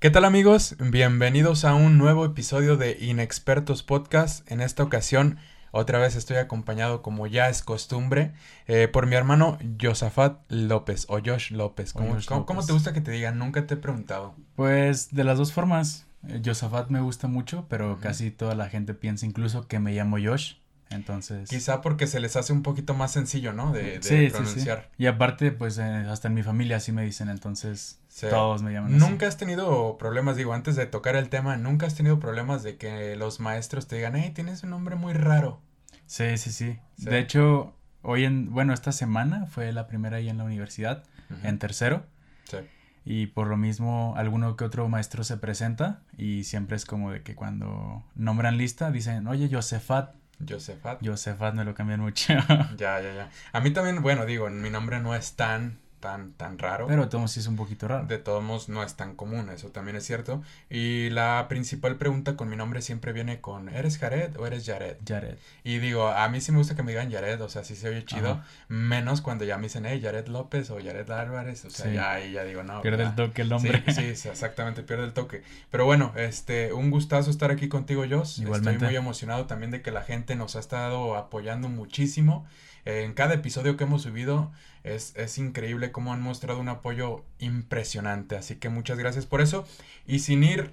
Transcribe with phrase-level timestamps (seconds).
[0.00, 0.76] ¿Qué tal amigos?
[0.78, 4.50] Bienvenidos a un nuevo episodio de Inexpertos Podcast.
[4.50, 5.38] En esta ocasión,
[5.72, 8.32] otra vez estoy acompañado, como ya es costumbre,
[8.66, 11.92] eh, por mi hermano Josafat López o Josh López.
[11.92, 12.66] ¿Cómo, Josh cómo- cómo López.
[12.68, 13.38] te gusta que te digan?
[13.38, 14.34] Nunca te he preguntado.
[14.56, 16.06] Pues de las dos formas.
[16.28, 20.16] Eh, Josafat me gusta mucho, pero casi toda la gente piensa incluso que me llamo
[20.22, 20.54] Josh.
[20.90, 21.48] Entonces.
[21.48, 23.72] Quizá porque se les hace un poquito más sencillo, ¿no?
[23.72, 24.30] De, de sí, sí, sí.
[24.30, 24.90] pronunciar.
[24.98, 28.94] Y aparte, pues eh, hasta en mi familia así me dicen, entonces todos me llaman
[28.94, 29.08] así.
[29.08, 32.76] Nunca has tenido problemas, digo, antes de tocar el tema, nunca has tenido problemas de
[32.76, 35.60] que los maestros te digan, hey, tienes un nombre muy raro.
[36.06, 36.78] Sí, sí, sí.
[36.96, 41.04] De hecho, hoy en, bueno, esta semana fue la primera ahí en la universidad,
[41.44, 42.04] en tercero.
[42.44, 42.58] Sí.
[43.04, 47.22] Y por lo mismo, alguno que otro maestro se presenta y siempre es como de
[47.22, 50.16] que cuando nombran lista dicen, oye, Josefat.
[50.48, 51.00] Josefat.
[51.04, 52.32] Josefat me lo cambian mucho.
[52.76, 53.30] Ya, ya, ya.
[53.52, 56.86] A mí también, bueno, digo, mi nombre no es tan, tan, tan raro.
[56.86, 58.06] Pero todo sí es un poquito raro.
[58.06, 60.42] De todos modos, no es tan común, eso también es cierto.
[60.68, 64.96] Y la principal pregunta con mi nombre siempre viene con, ¿eres Jared o eres Jared?
[65.06, 65.36] Jared.
[65.62, 67.88] Y digo, a mí sí me gusta que me digan Jared, o sea, sí se
[67.88, 68.30] oye chido.
[68.32, 68.44] Ajá.
[68.68, 71.92] Menos cuando ya me dicen, hey, Jared López o Jared Álvarez, o sea, Sí.
[71.94, 72.82] ya ahí ya digo, no.
[72.82, 73.10] Pierde ya.
[73.10, 73.84] el toque el nombre.
[73.88, 75.42] Sí, sí, exactamente, pierde el toque.
[75.70, 78.40] Pero bueno, este, un gustazo estar aquí contigo, Josh.
[78.40, 78.72] Igualmente.
[78.72, 82.46] Estoy muy emocionado también de que la gente nos ha estado apoyando muchísimo.
[82.86, 84.50] En cada episodio que hemos subido
[84.84, 88.36] es, es increíble cómo han mostrado un apoyo impresionante.
[88.36, 89.66] Así que muchas gracias por eso.
[90.06, 90.72] Y sin ir,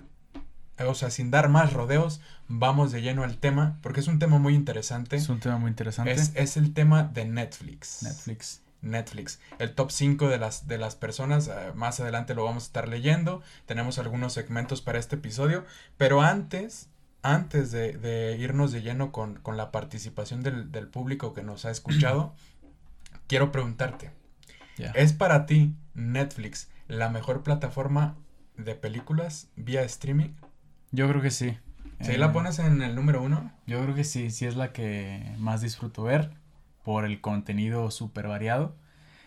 [0.80, 4.40] o sea, sin dar más rodeos, vamos de lleno al tema, porque es un tema
[4.40, 5.16] muy interesante.
[5.16, 6.12] Es un tema muy interesante.
[6.12, 8.04] Es, es el tema de Netflix.
[8.04, 8.62] Netflix.
[8.82, 9.40] Netflix.
[9.60, 12.88] El top 5 de las, de las personas, eh, más adelante lo vamos a estar
[12.88, 13.42] leyendo.
[13.66, 15.66] Tenemos algunos segmentos para este episodio.
[15.98, 16.90] Pero antes,
[17.22, 21.66] antes de, de irnos de lleno con, con la participación del, del público que nos
[21.66, 22.34] ha escuchado,
[23.28, 24.12] quiero preguntarte.
[24.94, 28.16] ¿es para ti Netflix la mejor plataforma
[28.58, 30.30] de películas vía streaming?
[30.92, 31.58] Yo creo que sí.
[32.02, 33.52] ¿Sí Eh, la pones en el número uno?
[33.66, 36.32] Yo creo que sí, sí es la que más disfruto ver
[36.84, 38.76] por el contenido súper variado.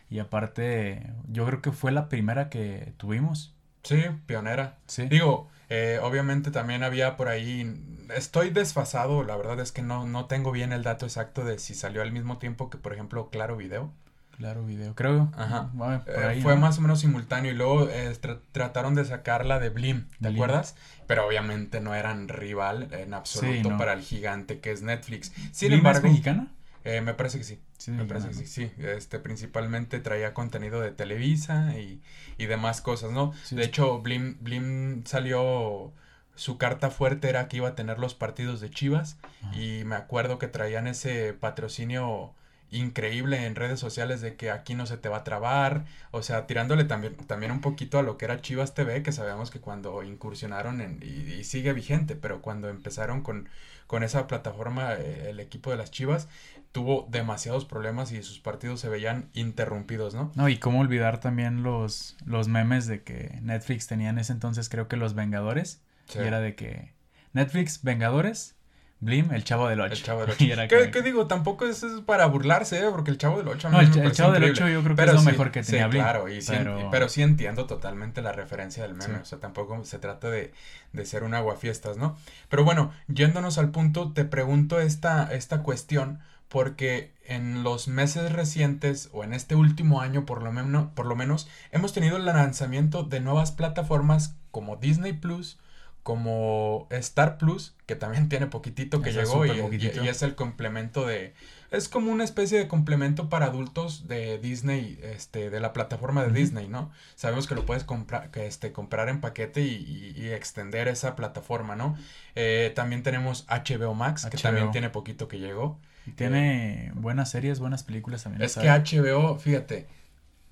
[0.08, 3.54] Y aparte, yo creo que fue la primera que tuvimos.
[3.82, 4.78] Sí, pionera.
[4.86, 5.04] Sí.
[5.08, 7.82] Digo, eh, obviamente también había por ahí,
[8.14, 11.75] estoy desfasado, la verdad es que no, no tengo bien el dato exacto de si
[11.75, 13.92] salió al mismo tiempo que, por ejemplo, Claro Video.
[14.36, 14.94] Claro, video.
[14.94, 15.31] Creo.
[15.36, 15.70] Ajá.
[15.76, 16.60] Por Eh, fue ¿no?
[16.62, 20.34] más o menos simultáneo y luego eh, tra- trataron de sacarla de Blim, ¿te Blim.
[20.36, 20.76] acuerdas?
[21.06, 23.76] Pero obviamente no eran rival en absoluto no.
[23.76, 25.32] para el gigante que es Netflix.
[25.52, 26.48] Sin ¿Blim es embargo, mexicana?
[26.84, 27.60] Eh, me parece que sí.
[27.78, 28.70] Sí, Me parece que sí, sí.
[28.78, 32.00] Este, principalmente traía contenido de Televisa y,
[32.38, 33.32] y demás cosas, ¿no?
[33.44, 33.56] Sí.
[33.56, 35.92] De hecho, Blim, Blim salió,
[36.34, 39.56] su carta fuerte era que iba a tener los partidos de Chivas Ajá.
[39.56, 42.34] y me acuerdo que traían ese patrocinio
[42.72, 46.46] increíble en redes sociales de que aquí no se te va a trabar, o sea,
[46.46, 50.02] tirándole también, también un poquito a lo que era Chivas TV, que sabemos que cuando
[50.04, 53.48] incursionaron en, y, y sigue vigente, pero cuando empezaron con,
[53.88, 56.28] con esa plataforma, eh, el equipo de las Chivas
[56.72, 60.31] tuvo demasiados problemas y sus partidos se veían interrumpidos, ¿no?
[60.36, 64.69] No, y cómo olvidar también los, los memes de que Netflix tenía en ese entonces,
[64.69, 65.82] creo que los Vengadores.
[66.06, 66.19] Sí.
[66.20, 66.92] Y era de que
[67.32, 68.56] Netflix, Vengadores,
[69.03, 69.94] Blim, el chavo del 8.
[69.94, 70.53] El Chavo del Y 8.
[70.53, 71.26] era ¿Qué, digo?
[71.26, 72.88] Tampoco es, es para burlarse, ¿eh?
[72.91, 74.44] Porque el Chavo del 8 a mí No, el, me el chavo del.
[74.44, 76.02] 8 yo creo que Pero es lo sí, mejor que sí, tenía Blim.
[76.02, 76.88] claro, y sí, pero...
[76.91, 79.20] pero sí entiendo totalmente la referencia del meme, Sí.
[79.22, 80.52] o sea, tampoco se trata de,
[80.92, 82.16] de ser un aguafiestas, ¿no?
[82.50, 86.20] Pero bueno, yéndonos al punto, te pregunto esta, esta cuestión
[86.50, 91.15] porque en los meses recientes o en este último año por lo, menos, por lo
[91.16, 95.59] menos hemos tenido el lanzamiento de nuevas plataformas como Disney Plus,
[96.03, 100.03] como Star Plus, que también tiene poquitito que llegó y, poquitito.
[100.03, 101.34] es el complemento de...
[101.71, 106.32] Es como una especie de complemento para adultos de Disney, este, de la plataforma de.
[106.32, 106.91] Disney, ¿no?
[107.15, 111.15] Sabemos que lo puedes comprar, que este, comprar en paquete y, y- y extender esa
[111.15, 111.97] plataforma, ¿no?
[112.34, 115.78] Eh, también tenemos HBO Max, que también tiene poquito que llegó.
[116.16, 118.43] Tiene buenas series, buenas películas también.
[118.43, 118.91] Es ¿sabes?
[118.91, 119.87] que HBO, fíjate,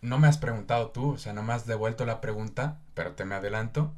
[0.01, 3.25] no me has preguntado tú, o sea, no me has devuelto la pregunta, pero te
[3.25, 3.93] me adelanto.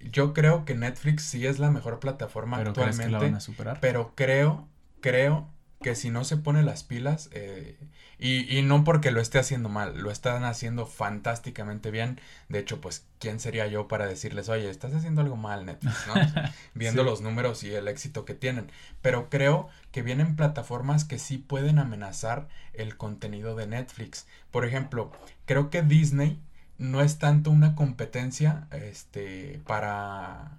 [0.00, 3.04] Yo creo que Netflix sí es la mejor plataforma Pero actualmente.
[3.04, 3.78] que la van a superar.
[3.80, 4.66] Pero creo,
[5.00, 5.48] creo
[5.82, 7.76] que si no se pone las pilas, eh,
[8.18, 12.20] y, y no porque lo esté haciendo mal, lo están haciendo fantásticamente bien.
[12.48, 16.06] De hecho, pues, ¿quién sería yo para decirles, oye, estás haciendo algo mal, Netflix,
[16.74, 17.04] Viendo Sí.
[17.04, 18.70] los números y el éxito que tienen.
[19.02, 24.26] Pero creo que vienen plataformas que sí pueden amenazar el contenido de Netflix.
[24.50, 25.12] Por ejemplo,
[25.46, 26.40] creo que Disney
[26.78, 30.58] no es tanto una competencia, este, para,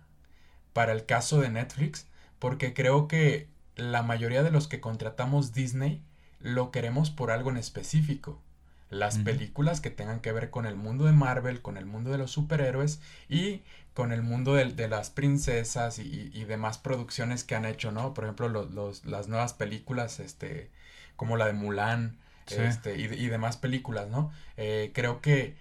[0.74, 2.08] para el caso de Netflix,
[2.40, 6.04] porque creo que la mayoría de los que contratamos Disney
[6.40, 8.42] lo queremos por algo en específico.
[8.90, 12.20] las películas que tengan que ver con el mundo de Marvel, con el mundo de
[12.20, 13.64] los superhéroes y
[13.96, 18.14] con el mundo de, de las princesas y, y, demás producciones que han hecho, ¿no?
[18.14, 20.70] Por ejemplo, los, los, las nuevas películas, este,
[21.16, 24.32] como la de Mulan, este, y, y, demás películas, ¿no?
[24.58, 25.56] Eh, creo que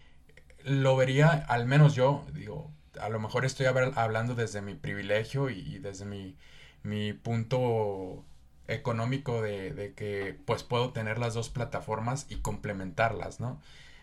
[0.65, 2.71] lo vería, al menos yo, digo,
[3.01, 6.37] a lo mejor estoy hablando desde mi privilegio y, desde mi,
[6.83, 8.25] mi punto
[8.69, 13.61] económico de, de, que pues puedo tener las dos plataformas y complementarlas, ¿no?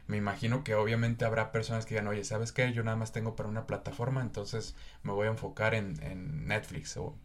[0.08, 2.74] Me imagino que obviamente habrá personas que digan, oye, ¿sabes qué?
[2.74, 6.98] Yo nada más tengo para una plataforma, entonces me voy a enfocar en, en Netflix
[6.98, 7.16] o,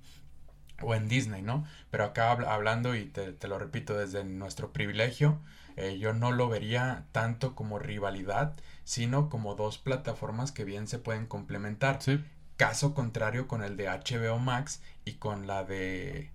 [0.83, 1.65] o, en Disney, ¿no?
[1.91, 5.41] Pero acá hablando, y te, te, lo repito, desde nuestro privilegio,
[5.77, 8.55] eh, yo no lo vería tanto como rivalidad,
[8.85, 12.03] sino como dos plataformas que bien se pueden complementar.
[12.03, 12.23] Sí.
[12.57, 16.31] Caso contrario con el de HBO Max y con la de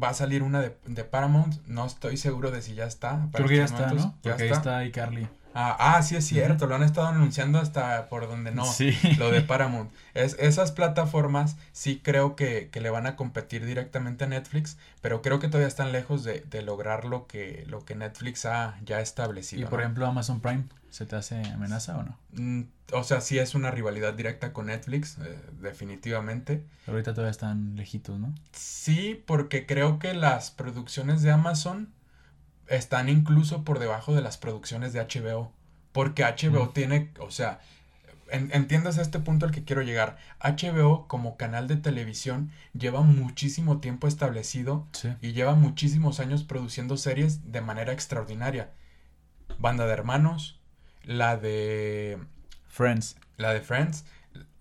[0.00, 3.28] va a salir una de, de, Paramount, no estoy seguro de si ya está.
[3.32, 4.16] Creo que ya está, ¿no?
[4.22, 5.28] Porque ahí está iCarly.
[5.52, 8.96] Ah, ah, sí es cierto, lo han estado anunciando hasta por donde no, sí.
[9.18, 9.90] lo de Paramount.
[10.14, 15.22] Es, esas plataformas sí creo que, que, le van a competir directamente a Netflix, pero
[15.22, 19.00] creo que todavía están lejos de, de lograr lo que, lo que Netflix ha ya
[19.00, 19.62] establecido.
[19.62, 22.18] Y por ejemplo Amazon Prime, ¿se te hace amenaza o no?
[22.32, 26.64] Mm, o sea, sí es una rivalidad directa con Netflix, eh, definitivamente.
[26.84, 28.34] Pero ahorita todavía están lejitos, ¿no?
[28.52, 31.92] Sí, porque creo que las producciones de Amazon
[32.68, 35.52] están incluso por debajo de las producciones de HBO.
[35.92, 37.60] Porque HBO tiene, o sea,
[38.30, 40.18] entiendas a este punto al que quiero llegar.
[40.40, 44.86] HBO como canal de televisión lleva muchísimo tiempo establecido
[45.20, 48.70] y lleva muchísimos años produciendo series de manera extraordinaria.
[49.58, 50.59] Banda de Hermanos,
[51.04, 52.18] la de...
[52.68, 53.16] Friends.
[53.36, 54.04] La de Friends.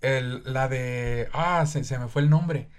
[0.02, 1.30] El, la de...
[1.34, 2.70] Ah, se, se me fue el nombre.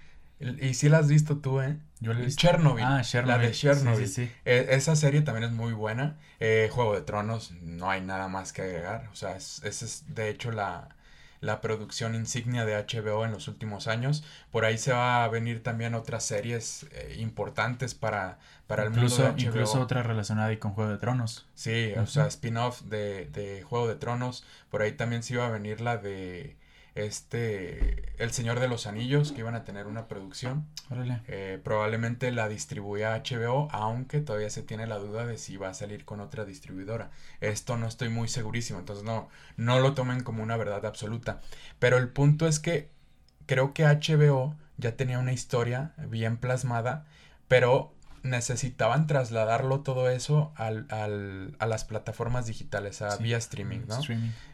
[0.40, 1.76] Y si la has visto tú, ¿eh?
[2.00, 2.40] Yo la he visto.
[2.40, 2.82] Chernobyl.
[2.82, 3.42] Ah, Chernobyl.
[3.42, 4.08] La de Chernobyl.
[4.08, 6.16] Sí, sí, e, esa serie también es muy buena.
[6.40, 9.08] Eh, Juego de Tronos, no hay nada más que agregar.
[9.12, 10.96] O sea, esa es de hecho la,
[11.40, 14.24] la producción insignia de HBO en los últimos años.
[14.50, 19.16] Por ahí se va a venir también otras series eh, importantes para, para el mundo
[19.16, 19.38] de HBO.
[19.38, 21.46] Incluso otra relacionada con Juego de Tronos.
[21.54, 24.44] Sí, o sea, spin-off de, de Juego de Tronos.
[24.70, 26.56] Por ahí también se iba a venir la de
[26.94, 30.66] este El Señor de los Anillos, que iban a tener una producción.
[31.28, 35.74] Eh, probablemente la distribuía HBO, aunque todavía se tiene la duda de si va a
[35.74, 37.10] salir con otra distribuidora.
[37.40, 41.40] Esto no estoy muy segurísimo, entonces no, no lo tomen como una verdad absoluta.
[41.78, 42.90] Pero el punto es que
[43.46, 47.06] creo que HBO ya tenía una historia bien plasmada,
[47.48, 47.92] pero
[48.22, 53.98] necesitaban trasladarlo todo eso al, al, a las plataformas digitales, a vía streaming, ¿no?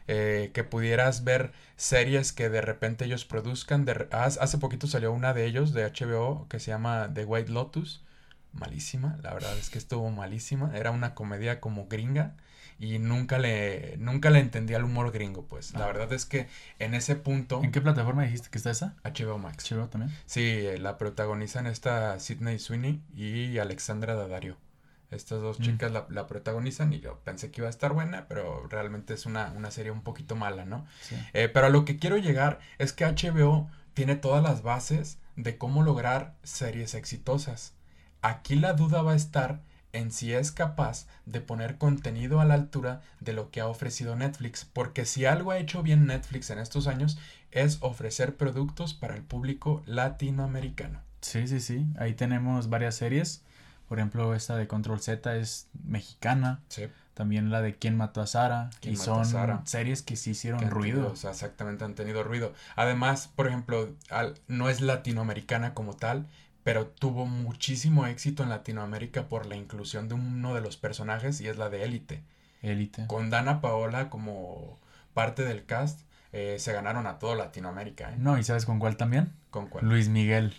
[0.07, 3.85] Eh, que pudieras ver series que de repente ellos produzcan.
[3.85, 8.03] De, hace poquito salió una de ellos, de HBO, que se llama The White Lotus.
[8.53, 10.71] Malísima, la verdad es que estuvo malísima.
[10.75, 12.35] Era una comedia como gringa
[12.79, 15.73] y nunca le nunca le entendí al humor gringo, pues.
[15.73, 15.87] La ah.
[15.87, 16.47] verdad es que
[16.79, 18.95] en ese punto ¿En qué plataforma dijiste que está esa?
[19.03, 19.71] HBO Max.
[19.71, 20.13] HBO también.
[20.25, 24.57] Sí, eh, la protagonizan esta Sidney Sweeney y Alexandra Daddario.
[25.09, 25.63] Estas dos mm.
[25.63, 29.53] chicas la, protagonizan y yo pensé que iba a estar buena, pero realmente es una,
[29.55, 30.85] una serie un poquito mala, ¿no?
[31.01, 31.15] Sí.
[31.33, 35.57] Eh, pero a lo que quiero llegar es que HBO tiene todas las bases de
[35.57, 37.73] cómo lograr series exitosas.
[38.21, 39.61] Aquí la duda va a estar
[39.97, 44.15] en si es capaz de poner contenido a la altura de lo que ha ofrecido
[44.15, 47.17] Netflix, porque si algo ha hecho bien Netflix en estos años
[47.51, 51.01] es ofrecer productos para el público latinoamericano.
[51.21, 53.43] Sí, sí, sí, ahí tenemos varias series,
[53.87, 56.83] por ejemplo esta de Control Z es mexicana, sí.
[57.13, 59.25] también la de Quién mató a Sara, y son
[59.65, 61.11] series que sí hicieron ruido.
[61.11, 62.53] o sea, exactamente, han tenido ruido.
[62.75, 63.89] Además, por ejemplo,
[64.47, 66.27] no es latinoamericana como tal,
[66.67, 71.47] pero tuvo muchísimo éxito en Latinoamérica por la inclusión de uno de los personajes y
[71.47, 72.23] es la de Élite.
[72.61, 73.07] Élite.
[73.07, 74.77] Con Dana Paola como
[75.13, 76.01] parte del cast,
[76.33, 78.11] eh, se ganaron a toda Latinoamérica.
[78.11, 78.15] ¿eh?
[78.17, 79.31] No, ¿y sabes con cuál también?
[79.49, 79.85] ¿Con cuál?
[79.85, 80.55] Luis Miguel.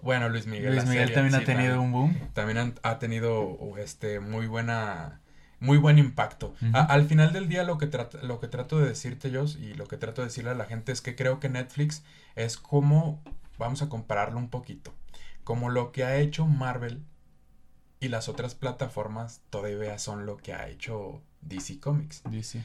[0.00, 0.76] Bueno, Luis Miguel.
[0.76, 2.16] Luis Miguel también ha tenido un boom.
[2.34, 5.18] También ha tenido este muy buena
[5.58, 6.54] muy buen impacto.
[6.72, 7.90] al final del día lo que,
[8.22, 10.92] lo que trato de decirte yo y lo que trato de decirle a la gente
[10.92, 12.04] es que creo que Netflix
[12.36, 13.20] es como,
[13.58, 14.94] vamos a compararlo un poquito
[15.44, 17.04] como lo que ha hecho Marvel
[18.00, 22.22] y las otras plataformas todavía son lo que ha hecho DC Comics.
[22.24, 22.60] DC.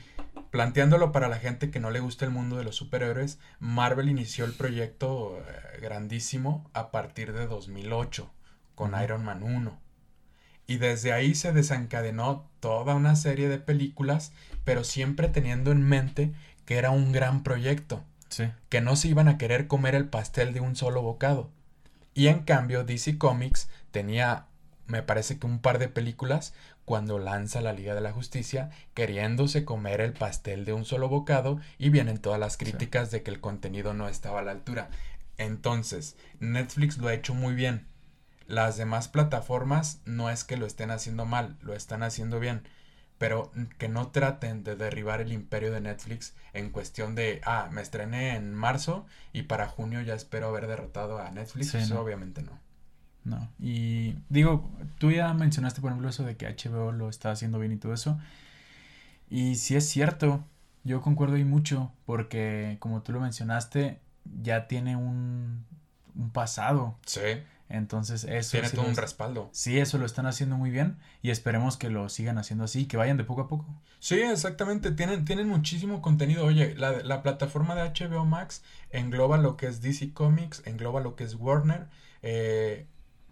[0.51, 4.45] Planteándolo para la gente que no le gusta el mundo de los superhéroes, Marvel inició
[4.45, 8.31] el proyecto eh, grandísimo a partir de 2008
[8.73, 9.79] con Iron Man 1.
[10.67, 16.33] Y desde ahí se desencadenó toda una serie de películas, pero siempre teniendo en mente
[16.65, 18.03] que era un gran proyecto.
[18.29, 18.51] Sí.
[18.69, 21.51] Que no se iban a querer comer el pastel de un solo bocado.
[22.17, 24.47] Y en cambio DC Comics tenía,
[24.87, 29.65] me parece que un par de películas cuando lanza la Liga de la Justicia queriéndose
[29.65, 33.39] comer el pastel de un solo bocado y vienen todas las críticas de que el
[33.39, 34.89] contenido no estaba a la altura.
[35.37, 37.85] Entonces, Netflix lo ha hecho muy bien.
[38.47, 42.63] Las demás plataformas no es que lo estén haciendo mal, lo están haciendo bien
[43.17, 47.81] pero que no traten de derribar el imperio de Netflix en cuestión de, ah, me
[47.81, 51.73] estrené en marzo y para junio ya espero haber derrotado a Netflix.
[51.73, 52.59] eso obviamente no.
[53.23, 54.69] No, y digo,
[54.99, 57.93] tú ya mencionaste, por ejemplo, eso de que HBO lo está haciendo bien y todo
[57.93, 58.17] eso.
[59.29, 60.45] Y si es cierto,
[60.85, 63.99] yo concuerdo ahí mucho, porque como tú lo mencionaste,
[64.41, 65.65] ya tiene un,
[66.15, 66.97] un pasado.
[67.05, 67.19] Sí.
[67.69, 68.51] Entonces, eso.
[68.51, 69.49] Tiene todo un respaldo.
[69.51, 72.97] Sí, eso lo están haciendo muy bien y esperemos que lo sigan haciendo así, que
[72.97, 73.65] vayan de poco a poco.
[73.99, 74.91] Sí, exactamente.
[74.91, 76.45] Tienen, tienen muchísimo contenido.
[76.45, 81.15] Oye, la, la plataforma de HBO Max engloba lo que es DC Comics, engloba lo
[81.15, 81.87] que es Warner.
[82.21, 82.87] Eh,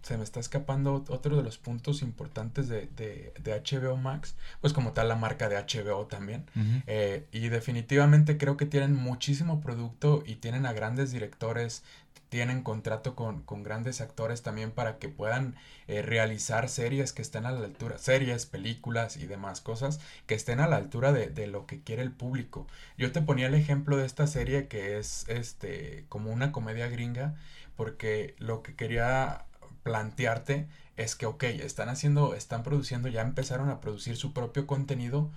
[0.06, 4.72] se me está escapando otro de los puntos importantes de, de, de, HBO Max, pues
[4.72, 6.46] como tal la marca de HBO también.
[6.86, 11.84] Eh, y definitivamente creo que tienen muchísimo producto y tienen a grandes directores
[12.30, 15.56] tienen contrato con, con grandes actores también para que puedan
[15.88, 20.60] eh, realizar series que estén a la altura, series, películas y demás cosas que estén
[20.60, 22.68] a la altura de, de, lo que quiere el público.
[22.98, 27.36] Yo te ponía el ejemplo de esta serie que es este como una comedia gringa
[27.76, 29.46] porque lo que quería
[29.84, 30.68] plantearte
[30.98, 35.30] es que, ok, están haciendo, están produciendo, ya empezaron a producir su propio contenido,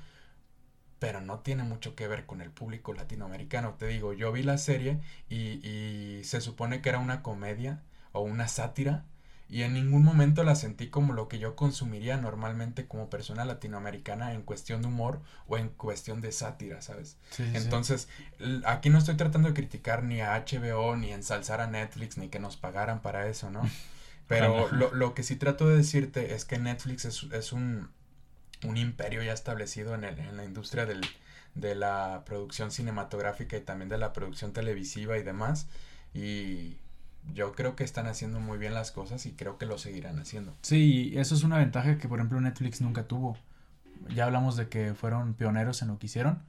[0.99, 3.75] pero no tiene mucho que ver con el público latinoamericano.
[3.75, 8.21] Te digo, yo vi la serie y, y, se supone que era una comedia o
[8.21, 9.05] una sátira
[9.50, 14.35] y en ningún momento la sentí como lo que yo consumiría normalmente como persona latinoamericana
[14.35, 17.17] en cuestión de humor o en cuestión de sátira, ¿sabes?
[17.38, 18.09] Entonces,
[18.67, 22.38] aquí no estoy tratando de criticar ni a HBO ni ensalzar a Netflix ni que
[22.38, 23.62] nos pagaran para eso, ¿no?
[24.28, 27.88] Pero lo, lo que sí trato de decirte es que Netflix es, es un
[28.64, 31.00] un imperio ya establecido en, el, en la industria del,
[31.54, 35.68] de la producción cinematográfica y también de la producción televisiva y demás.
[36.14, 36.76] Y
[37.34, 40.54] yo creo que están haciendo muy bien las cosas y creo que lo seguirán haciendo.
[40.62, 43.36] Sí, eso es una ventaja que por ejemplo Netflix nunca tuvo.
[44.14, 46.42] Ya hablamos de que fueron pioneros en lo que hicieron.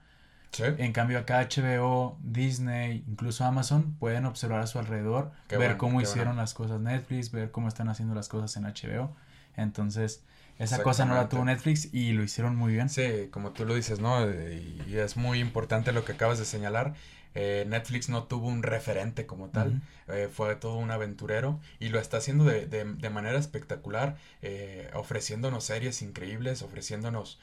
[0.52, 0.64] Sí.
[0.78, 6.38] En cambio acá HBO, Disney, incluso Amazon pueden observar a su alrededor, ver cómo hicieron
[6.38, 9.16] las cosas Netflix, ver cómo están haciendo las cosas en HBO.
[9.56, 10.24] Entonces,
[10.60, 12.90] esa cosa no la tuvo Netflix y lo hicieron muy bien.
[12.90, 14.30] Sí, como tú lo dices, ¿no?
[14.30, 16.94] Y es muy importante lo que acabas de señalar.
[17.36, 22.00] Eh, Netflix no tuvo un referente como tal, eh, fue todo un aventurero y lo
[22.00, 27.40] está haciendo de, de, de manera espectacular, eh, ofreciéndonos series increíbles, ofreciéndonos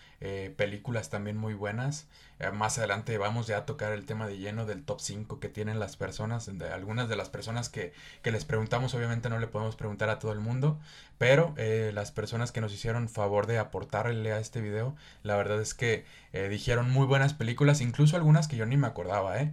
[0.56, 2.06] películas también muy buenas.
[2.52, 5.78] más adelante vamos ya a tocar el tema de lleno del top 5 que tienen
[5.78, 7.92] las personas, de algunas de las personas que,
[8.22, 10.78] que les preguntamos, obviamente no le podemos preguntar a todo el mundo,
[11.18, 11.54] pero
[11.92, 16.04] las personas que nos hicieron favor de aportarle a este video, la verdad es que
[16.32, 19.52] dijeron muy buenas películas, incluso algunas que yo ni me acordaba, ¿eh?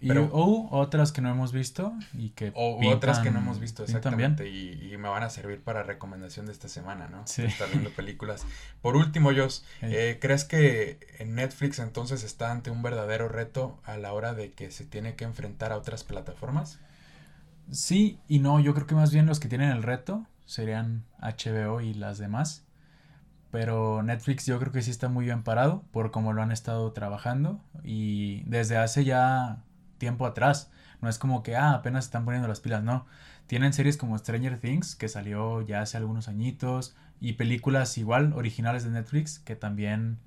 [0.00, 3.82] Pero, o otras que no hemos visto y que o otras que no hemos visto
[3.82, 7.42] exactamente y, y, me van a servir para recomendación de esta semana no sí.
[7.42, 8.46] estar viendo películas.
[8.80, 14.12] Por último Jos eh, crees que Netflix entonces está ante un verdadero reto a la
[14.12, 16.78] hora de que se tiene que enfrentar a otras plataformas
[17.70, 21.80] sí y no yo creo que más bien los que tienen el reto serían HBO
[21.80, 22.64] y las demás
[23.50, 26.92] pero Netflix yo creo que sí está muy bien parado por cómo lo han estado
[26.92, 29.64] trabajando y desde hace ya
[29.98, 30.70] tiempo atrás.
[31.00, 33.06] No es como que, ah, apenas están poniendo las pilas, no.
[33.46, 38.84] Tienen series como Stranger Things, que salió ya hace algunos añitos, y películas igual, originales
[38.84, 40.18] de Netflix, que también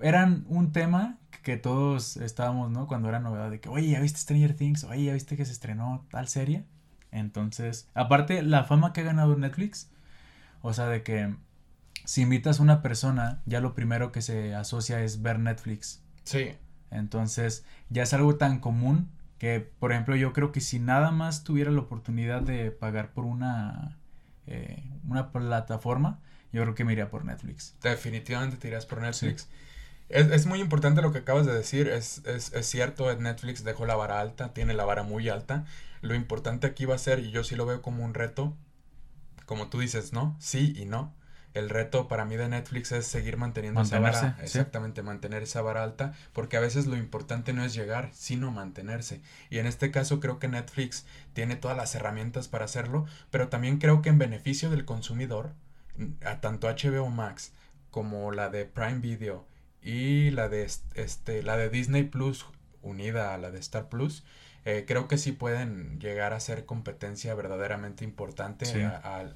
[0.00, 2.86] eran un tema que todos estábamos, ¿no?
[2.86, 4.84] Cuando era novedad de que, oye, ¿ya viste Stranger Things?
[4.84, 6.64] Oye, ¿ya viste que se estrenó tal serie?
[7.10, 9.90] Entonces, aparte, la fama que ha ganado Netflix,
[10.62, 11.34] o sea, de que
[12.04, 16.02] si invitas a una persona, ya lo primero que se asocia es ver Netflix.
[16.24, 16.52] Sí.
[16.90, 21.44] Entonces ya es algo tan común que, por ejemplo, yo creo que si nada más
[21.44, 23.96] tuviera la oportunidad de pagar por una,
[24.46, 26.20] eh, una plataforma,
[26.52, 27.74] yo creo que me iría por Netflix.
[27.82, 29.48] Definitivamente te irías por Netflix.
[30.08, 33.86] Es, es, muy importante lo que acabas de decir, es, es, es cierto, Netflix dejó
[33.86, 35.64] la vara alta, tiene la vara muy alta.
[36.02, 38.56] Lo importante aquí va a ser, y yo sí lo veo como un reto,
[39.46, 40.36] como tú dices, ¿no?
[40.40, 41.14] Sí y no
[41.54, 45.82] el reto para mí de Netflix es seguir manteniendo esa vara, exactamente, mantener esa vara
[45.82, 49.20] alta, porque a veces lo importante no es llegar, sino mantenerse.
[49.50, 53.78] Y en este caso creo que Netflix tiene todas las herramientas para hacerlo, pero también
[53.78, 55.52] creo que en beneficio del consumidor,
[56.24, 57.52] a tanto HBO Max
[57.90, 59.46] como la de Prime Video
[59.82, 62.46] y la de este la de Disney Plus
[62.82, 64.24] unida a la de Star Plus,
[64.64, 68.66] eh, creo que sí pueden llegar a ser competencia verdaderamente importante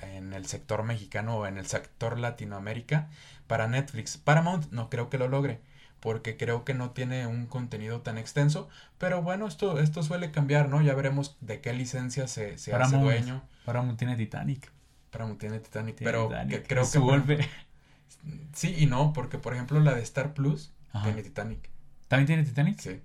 [0.00, 3.08] en el sector mexicano o en el sector Latinoamérica
[3.46, 4.16] para Netflix.
[4.16, 5.60] Paramount no creo que lo logre
[6.00, 10.68] porque creo que no tiene un contenido tan extenso, pero bueno, esto, esto suele cambiar,
[10.68, 10.82] ¿no?
[10.82, 13.42] Ya veremos de qué licencia se, se hace dueño.
[13.64, 14.70] Paramount tiene Titanic.
[15.10, 16.28] Paramount tiene Titanic, pero
[16.68, 16.98] creo que...
[16.98, 17.48] Vuelve.
[18.52, 21.70] Sí y no, porque por ejemplo la de Star Plus tiene Titanic.
[22.08, 22.78] ¿También tiene Titanic?
[22.80, 23.00] Sí.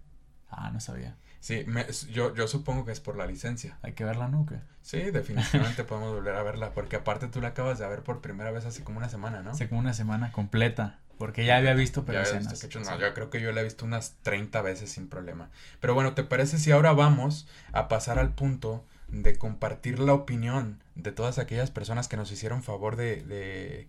[0.50, 1.16] Ah, no sabía.
[1.40, 1.66] Sí,
[2.12, 3.78] yo, yo supongo que es por la licencia.
[3.82, 4.46] ¿Hay que verla, no?
[4.46, 4.56] ¿Qué?
[4.82, 8.52] Sí, definitivamente podemos volver a verla, porque aparte tú la acabas de ver por primera
[8.52, 9.52] vez hace como una semana, ¿no?
[9.52, 12.68] Hace como una semana completa, porque ya había visto pero escenas.
[12.80, 15.50] no, yo creo que yo la he visto unas 30 veces sin problema.
[15.80, 20.82] Pero bueno, ¿te parece si ahora vamos a pasar al punto de compartir la opinión
[20.96, 23.88] de todas aquellas personas que nos hicieron favor de, de,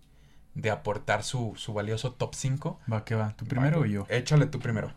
[0.55, 2.81] de aportar su, su valioso top 5?
[2.93, 4.07] Va, que va, ¿tú primero o yo?
[4.09, 4.93] Échale tú primero.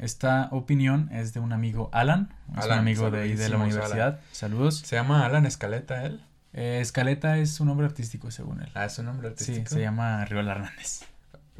[0.00, 4.20] Esta opinión es de un amigo Alan, es un amigo de, de la universidad.
[4.32, 4.78] Saludos.
[4.78, 6.22] ¿Se llama Alan Escaleta él?
[6.52, 8.70] Eh, Escaleta es un nombre artístico según él.
[8.74, 9.68] Ah, es un nombre artístico.
[9.68, 11.02] Sí, se llama Riola Hernández.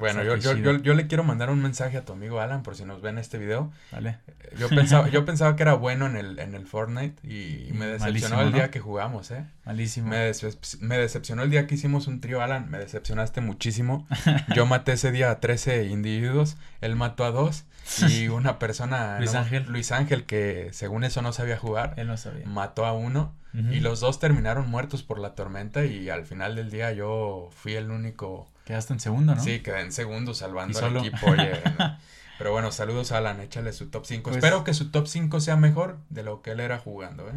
[0.01, 2.85] Bueno, yo, yo, yo, le quiero mandar un mensaje a tu amigo Alan por si
[2.85, 3.71] nos ven este video.
[3.93, 4.17] Vale.
[4.59, 8.41] Yo pensaba, yo pensaba que era bueno en el, en el Fortnite y, me decepcionó
[8.41, 9.45] el día que jugamos, ¿eh?
[9.65, 10.09] Malísimo.
[10.09, 10.33] Me,
[10.81, 12.71] me, decepcionó el día que hicimos un trío, Alan.
[12.71, 14.09] Me decepcionaste muchísimo.
[14.55, 16.57] Yo maté ese día a 13 individuos.
[16.81, 17.65] Él mató a dos.
[18.09, 19.19] Y una persona.
[19.19, 19.67] Luis Ángel.
[19.69, 21.95] Luis Ángel, que según eso no sabía jugar.
[21.99, 22.47] Él no sabía.
[22.47, 23.35] Mató a uno.
[23.53, 25.85] Y los dos terminaron muertos por la tormenta.
[25.85, 29.43] Y al final del día yo fui el único Quedaste en segundo, ¿no?
[29.43, 31.27] Sí, quedé en segundo salvando al equipo.
[31.27, 31.61] Oye,
[32.39, 34.31] Pero bueno, saludos a Alan, échale su top 5.
[34.31, 37.33] Pues Espero que su top 5 sea mejor de lo que él era jugando, ¿eh?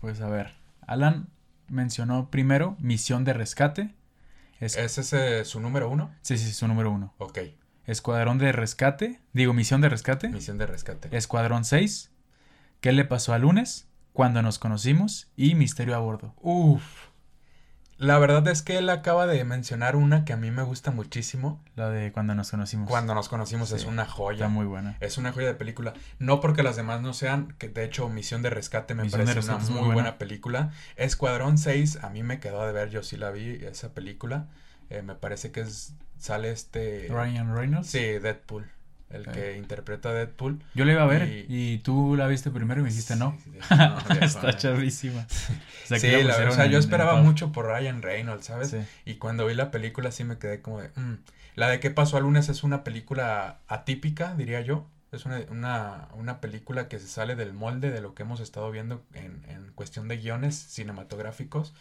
[0.00, 0.52] Pues a ver,
[0.86, 1.26] Alan
[1.66, 3.96] mencionó primero Misión de Rescate.
[4.60, 6.14] ¿Es, ese su número uno?
[6.22, 7.12] Sí, sí, su número uno.
[7.18, 7.40] Ok.
[7.84, 9.18] Escuadrón de Rescate.
[9.32, 10.28] Digo, Misión de Rescate.
[10.28, 11.08] Misión de Rescate.
[11.16, 12.12] Escuadrón 6.
[12.80, 13.88] ¿Qué le pasó a lunes?
[14.12, 15.32] Cuando nos conocimos.
[15.34, 16.32] Y Misterio a bordo.
[16.40, 17.05] Uf.
[17.98, 21.62] La verdad es que él acaba de mencionar una que a mí me gusta muchísimo.
[21.76, 22.88] La de cuando nos conocimos.
[22.88, 24.36] Cuando nos conocimos es una joya.
[24.36, 24.96] Está muy buena.
[25.00, 25.94] Es una joya de película.
[26.18, 29.58] No porque las demás no sean, que de hecho Misión de Rescate me parece una
[29.58, 30.18] muy, buena.
[30.18, 30.72] película.
[30.96, 34.48] Escuadrón 6 a mí me quedó de ver, yo sí la vi, esa película.
[34.90, 37.08] Eh, me parece que es, sale este...
[37.08, 37.88] Ryan Reynolds.
[37.88, 38.75] Sí, Deadpool
[39.10, 40.62] el que interpreta a Deadpool.
[40.74, 43.36] Yo le iba a ver y, tú la viste primero y me dijiste no.
[44.20, 45.26] Está chavísima.
[45.90, 48.76] O sí, la, o sea yo esperaba mucho por Ryan Reynolds, ¿sabes?
[49.04, 50.88] Y cuando vi la película sí me quedé como de...
[50.96, 51.18] Mm".
[51.54, 52.50] La de ¿Qué pasó a lunes?
[52.50, 54.86] es una película atípica, diría yo.
[55.10, 58.70] Es una, una, una, película que se sale del molde de lo que hemos estado
[58.70, 61.72] viendo en, en cuestión de guiones cinematográficos.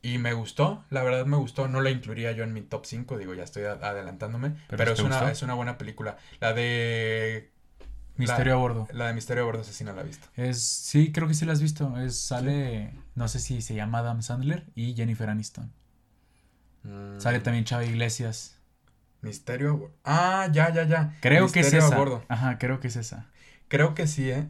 [0.00, 1.66] Y me gustó, la verdad me gustó.
[1.68, 4.56] No la incluiría yo en mi top 5, digo, ya estoy adelantándome.
[4.68, 6.16] Pero, es, una, es una buena película.
[6.40, 7.50] La de.
[8.16, 8.88] Misterio a bordo.
[8.92, 10.28] La de Misterio a bordo, no la he visto.
[10.36, 11.98] Es, sí, creo que sí la has visto.
[11.98, 15.72] Es, sale, no sé si se llama Adam Sandler y Jennifer Aniston.
[16.82, 17.18] Mm.
[17.20, 18.56] Sale también Chava Iglesias.
[19.20, 19.92] Misterio.
[20.04, 21.16] Ah, ya, ya, ya.
[21.20, 21.94] Creo que es esa.
[21.94, 22.24] A bordo.
[22.28, 23.26] Ajá, creo que es esa.
[23.68, 24.48] Creo que sí, ¿eh?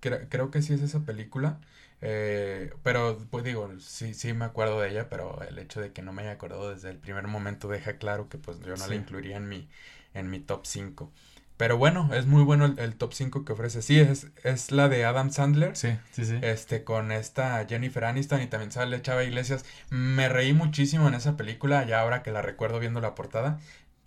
[0.00, 1.60] creo que sí es esa película.
[2.00, 6.02] Eh, pero, pues digo, sí, sí me acuerdo de ella, pero el hecho de que
[6.02, 8.94] no me haya acordado desde el primer momento deja claro que pues yo no la
[8.94, 9.68] incluiría en mi,
[10.14, 11.12] en mi top 5.
[11.58, 13.82] Pero bueno, es muy bueno el, top 5 que ofrece.
[13.82, 15.76] Sí, es, es la de Adam Sandler.
[15.76, 16.38] Sí, sí, sí.
[16.40, 19.64] Este, con esta Jennifer Aniston y también sale Chava Iglesias.
[19.90, 23.58] Me reí muchísimo en esa película, ya ahora que la recuerdo viendo la portada.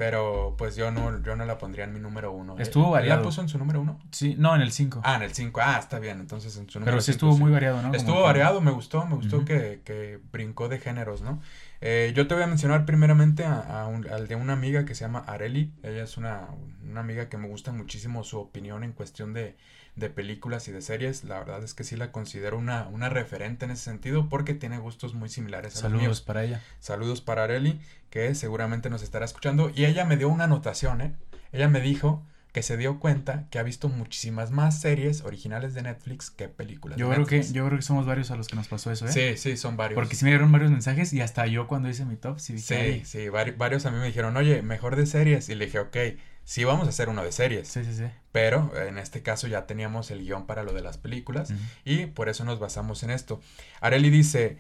[0.02, 2.58] Pero pues yo no, yo no la pondría en mi número uno.
[2.58, 2.64] ¿eh?
[2.64, 3.20] Estuvo variado.
[3.20, 4.00] ¿La puso en su número uno?
[4.10, 5.00] Sí, no, en el cinco.
[5.04, 5.62] Ah, en el cinco.
[5.64, 6.20] Ah, está bien.
[6.20, 7.94] Entonces en su número Pero sí estuvo muy variado, ¿no?
[7.94, 11.40] Estuvo variado, me gustó, me gustó que, que, brincó de géneros, ¿no?
[11.82, 15.20] Eh, yo te voy a mencionar primeramente a, al de una amiga que se llama
[15.28, 15.72] Areli.
[15.84, 16.48] Ella es una,
[16.84, 19.56] una amiga que me gusta muchísimo su opinión en cuestión de,
[19.96, 21.24] de películas y de series.
[21.24, 24.78] La verdad es que sí la considero una, una referente en ese sentido porque tiene
[24.78, 26.22] gustos muy similares a Saludos los míos.
[26.22, 26.62] para ella.
[26.80, 29.72] Saludos para Areli, que seguramente nos estará escuchando.
[29.74, 31.14] Y ella me dio una anotación, ¿eh?
[31.52, 35.84] Ella me dijo que se dio cuenta que ha visto muchísimas más series originales de
[35.84, 36.98] Netflix que películas.
[36.98, 39.12] Yo creo que yo creo que somos varios a los que nos pasó eso, ¿eh?
[39.12, 39.96] Sí, sí, son varios.
[39.96, 43.04] Porque sí me dieron varios mensajes y hasta yo cuando hice mi top sí Sí,
[43.06, 45.96] sí, varios a mí me dijeron, "Oye, mejor de series." Y le dije, ok,
[46.44, 47.68] sí vamos a hacer uno de series.
[47.68, 48.06] Sí, sí, sí.
[48.32, 52.30] Pero en este caso ya teníamos el guion para lo de las películas y por
[52.30, 53.42] eso nos basamos en esto.
[53.82, 54.60] Areli dice,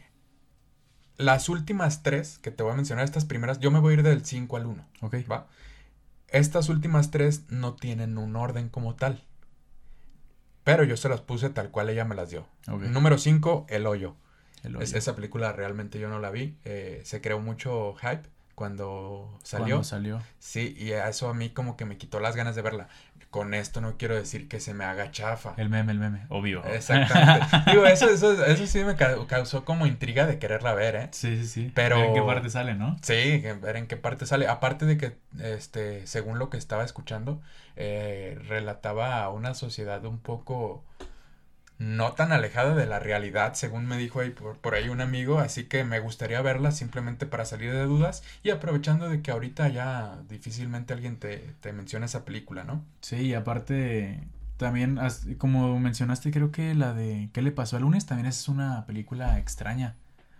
[1.17, 4.03] las últimas tres que te voy a mencionar, estas primeras, yo me voy a ir
[4.03, 4.87] del 5 al 1.
[5.01, 5.15] Ok.
[5.31, 5.47] ¿Va?
[6.27, 9.23] Estas últimas tres no tienen un orden como tal.
[10.63, 12.47] Pero yo se las puse tal cual ella me las dio.
[12.67, 14.15] Número 5, El Hoyo.
[14.79, 16.57] esa película realmente yo no la vi.
[16.63, 18.29] Eh, se creó mucho hype
[18.61, 19.77] cuando salió.
[19.77, 20.21] Cuando salió.
[20.37, 22.89] Sí, y eso a mí como que me quitó las ganas de verla.
[23.31, 25.55] Con esto no quiero decir que se me haga chafa.
[25.57, 26.63] El meme, el meme, obvio.
[26.65, 27.47] Exactamente.
[27.71, 31.09] Digo, eso, eso, eso sí me causó como intriga de quererla ver, ¿eh?
[31.09, 31.71] Sí, sí, sí.
[31.73, 31.95] Pero...
[31.95, 32.99] Ver en qué parte sale, ¿no?
[33.01, 34.47] Sí, ver en qué parte sale.
[34.47, 37.41] Aparte de que, este, según lo que estaba escuchando,
[37.77, 40.83] eh, relataba a una sociedad un poco
[41.81, 45.63] no tan alejada de la realidad, según me dijo ahí por, ahí un amigo, así
[45.63, 50.21] que me gustaría verla simplemente para salir de dudas y aprovechando de que ahorita ya
[50.29, 52.85] difícilmente alguien te, te menciona esa película, ¿no?
[53.01, 54.19] Sí, y aparte
[54.57, 54.99] también,
[55.39, 58.05] como mencionaste, creo que la de ¿Qué le pasó al lunes?
[58.05, 59.95] también es una película extraña.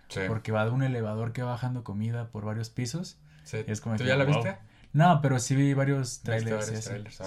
[0.08, 0.20] Sí.
[0.28, 3.18] Porque va de un elevador que va bajando comida por varios pisos.
[3.42, 3.64] Sí.
[3.64, 4.58] ¿Tú ya la viste?
[4.92, 6.68] No, pero sí vi varios trailers.
[6.68, 7.20] Varios trailers,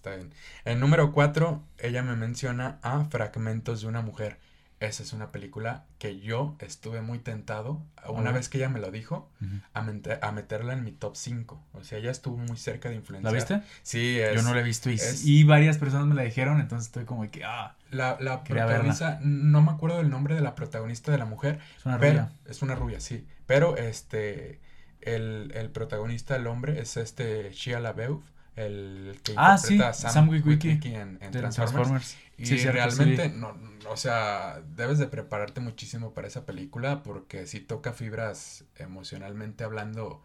[0.00, 0.32] está bien.
[0.64, 4.38] En número 4, ella me menciona a Fragmentos de una mujer.
[4.80, 8.90] Esa es una película que yo estuve muy tentado, una vez que ella me lo
[8.90, 9.30] dijo,
[9.74, 11.62] a, a, meterla en mi top 5.
[11.74, 13.30] O sea, ella estuvo muy cerca de influenciar.
[13.30, 13.62] ¿La viste?
[13.82, 17.30] Sí, Yo no la he visto y, varias personas me la dijeron, entonces estoy como
[17.30, 17.76] que, ah.
[17.90, 21.58] La, la protagonista, no me acuerdo del nombre de la protagonista de la mujer.
[21.76, 22.32] Es una rubia.
[22.46, 23.26] Es una rubia, sí.
[23.44, 24.60] Pero este,
[25.02, 28.22] el, el protagonista, el hombre, es este Shia LaBeouf
[28.56, 32.16] el que ah, interpreta sí, Sam, Witwicky en, Transformers.
[32.36, 33.54] Y realmente, no,
[33.88, 40.22] o sea, debes de prepararte muchísimo para esa película porque sí toca fibras emocionalmente hablando,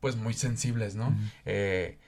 [0.00, 1.16] pues muy sensibles, ¿no?
[1.44, 1.98] eh,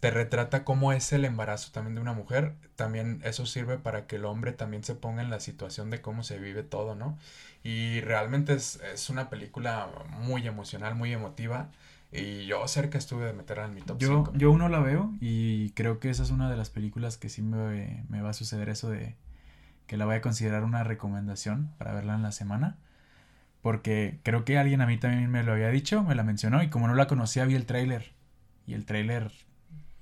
[0.00, 2.54] te retrata cómo es el embarazo también de una mujer.
[2.74, 6.22] También eso sirve para que el hombre también se ponga en la situación de cómo
[6.22, 7.18] se vive todo, ¿no?
[7.62, 11.68] Y realmente es, es una película muy emocional, muy emotiva.
[12.12, 14.32] Y yo cerca estuve de meterla en mi top yo, 5.
[14.34, 17.40] Yo uno la veo y creo que esa es una de las películas que sí
[17.40, 19.16] me, me, va a suceder eso de
[19.86, 22.78] que la voy a considerar una recomendación para verla en la semana.
[23.62, 26.70] Porque creo que alguien a mí también me lo había dicho, me la mencionó y
[26.70, 28.12] como no la conocía vi el tráiler.
[28.66, 29.30] Y el tráiler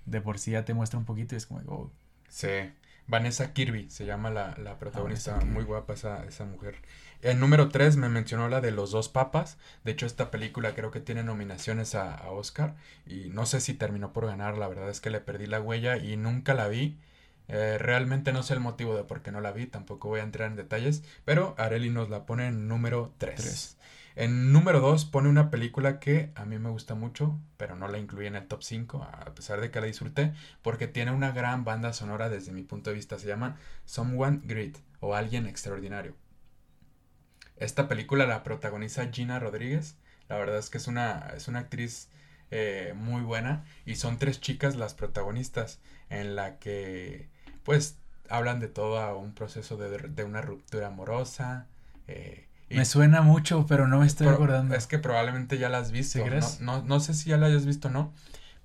[0.07, 1.93] de por sí ya te muestra un poquito y es como, oh.
[2.29, 2.71] Sí.
[3.09, 5.41] Vanessa Kirby se llama la, la ah, protagonista.
[5.41, 6.77] Muy guapa esa, esa mujer.
[7.21, 9.59] El número 3 me mencionó la de los dos papas.
[9.83, 12.77] De hecho, esta película creo que tiene nominaciones a, Oscar.
[13.07, 14.57] Y no sé si terminó por ganar.
[14.57, 16.99] La verdad es que le perdí la huella y nunca la vi.
[17.49, 19.67] Eh, realmente no sé el motivo de por qué no la vi.
[19.67, 21.03] Tampoco voy a entrar en detalles.
[21.25, 23.77] Pero Areli nos la pone en número 3.
[24.19, 27.99] En número 2 pone una película que a mí me gusta mucho, pero no la
[27.99, 31.63] incluí en el top 5, a pesar de que la disfruté, porque tiene una gran
[31.63, 33.17] banda sonora desde mi punto de vista.
[33.21, 36.17] Se llama Someone Great o Alguien Extraordinario.
[37.59, 39.95] Esta película la protagoniza Gina Rodríguez.
[40.29, 42.09] La verdad es que es una, es una actriz
[42.51, 43.67] eh, muy buena.
[43.87, 45.79] Y son tres chicas las protagonistas.
[46.11, 47.29] En la que
[47.63, 51.69] pues hablan de todo un proceso de, una ruptura amorosa.
[52.09, 54.75] Eh, me suena mucho, pero no me estoy acordando.
[54.75, 56.21] Es que probablemente ya la has visto.
[56.61, 58.13] No, no, sé si ya la hayas visto o no.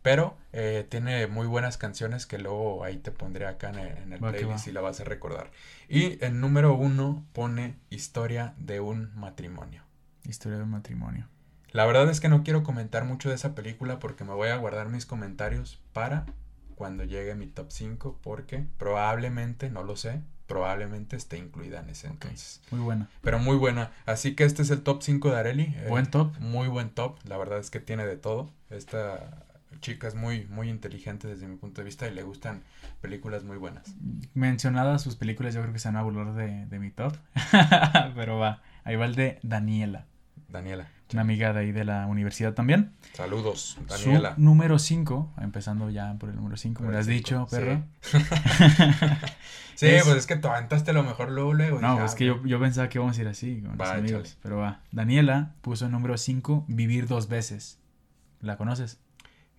[0.01, 4.67] Pero eh, tiene muy buenas canciones que luego ahí te pondré acá en el, playlist
[4.67, 5.49] y la vas a recordar.
[5.87, 9.83] Y en número uno pone Historia de un matrimonio.
[10.25, 11.29] Historia de un matrimonio.
[11.71, 14.57] La verdad es que no quiero comentar mucho de esa película porque me voy a
[14.57, 16.25] guardar mis comentarios para
[16.75, 22.07] cuando llegue mi top 5 porque probablemente, no lo sé, probablemente esté incluida en ese
[22.07, 22.61] entonces.
[22.71, 23.09] Muy buena.
[23.21, 23.91] Pero muy buena.
[24.05, 25.63] Así que este es el top 5 de Areli.
[25.63, 26.37] Eh, buen top.
[26.39, 27.17] Muy buen top.
[27.25, 28.49] La verdad es que tiene de todo.
[28.69, 29.45] Esta
[29.79, 32.63] chica es muy, muy inteligente desde mi punto de vista y le gustan
[33.01, 33.95] películas muy buenas.
[34.33, 37.15] Mencionadas sus películas, yo creo que se van a burlar de, de mi top.
[38.15, 40.05] Pero va, ahí va el de Daniela.
[40.47, 40.87] Daniela.
[41.11, 42.91] Una amiga de ahí de la universidad también.
[43.13, 44.35] Saludos, Daniela.
[44.35, 47.83] Su número 5, empezando ya por el número 5, me lo has dicho, perro.
[48.01, 48.17] Sí,
[50.03, 51.79] pues es que tú aventaste lo mejor luego, luego.
[51.79, 54.37] No, es que yo, yo, pensaba que íbamos a ir así con los amigos.
[54.41, 54.81] Pero va.
[54.91, 57.79] Daniela puso el número 5, Vivir dos veces.
[58.41, 58.99] ¿La conoces?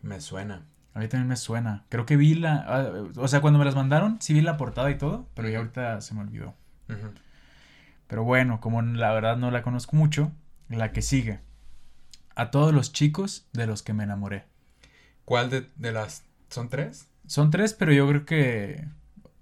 [0.03, 0.67] Me suena.
[0.95, 1.85] A mí también me suena.
[1.89, 2.65] Creo que vi la.
[2.67, 5.59] Ah, o sea, cuando me las mandaron, sí vi la portada y todo, pero ya
[5.59, 6.55] ahorita se me olvidó.
[8.07, 10.31] Pero bueno, como la verdad no la conozco mucho,
[10.69, 11.41] la que sigue.
[12.37, 14.45] A todos los chicos de los que me enamoré.
[15.25, 16.23] ¿Cuál de, de las.
[16.51, 17.09] ¿Son tres?
[17.27, 18.87] Son tres, pero yo creo que.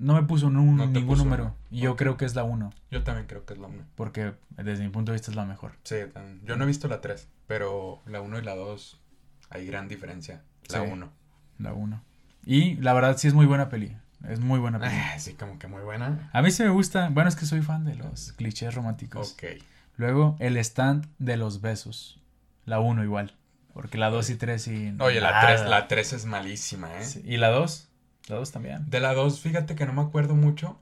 [0.03, 1.55] No me puso ningún número.
[1.71, 2.73] Y yo creo que es la uno.
[2.91, 3.85] Yo también creo que es la uno.
[3.95, 5.73] Porque desde mi punto de vista es la mejor.
[5.85, 5.97] Sí,
[6.45, 9.01] yo no he visto la tres, pero la uno y la dos
[9.49, 10.43] hay gran diferencia.
[10.71, 11.13] La 1.
[11.59, 12.03] la 1.
[12.45, 13.97] Y la verdad sí es muy buena peli.
[14.29, 14.93] Es muy buena peli.
[14.95, 16.31] Ah, sí, como que muy buena.
[16.33, 17.09] A mí sí me gusta.
[17.11, 19.33] Bueno, es que soy fan de los clichés románticos.
[19.33, 19.63] Ok.
[19.97, 22.21] Luego, el stand de los besos.
[22.65, 23.37] La 1 igual.
[23.73, 24.97] Porque la 2 y 3 y...
[25.01, 27.07] Oye, la 3 la tres es malísima, ¿eh?
[27.25, 27.89] ¿Y la 2?
[28.29, 28.89] La 2 también.
[28.89, 30.79] De la 2, fíjate que no me acuerdo mucho.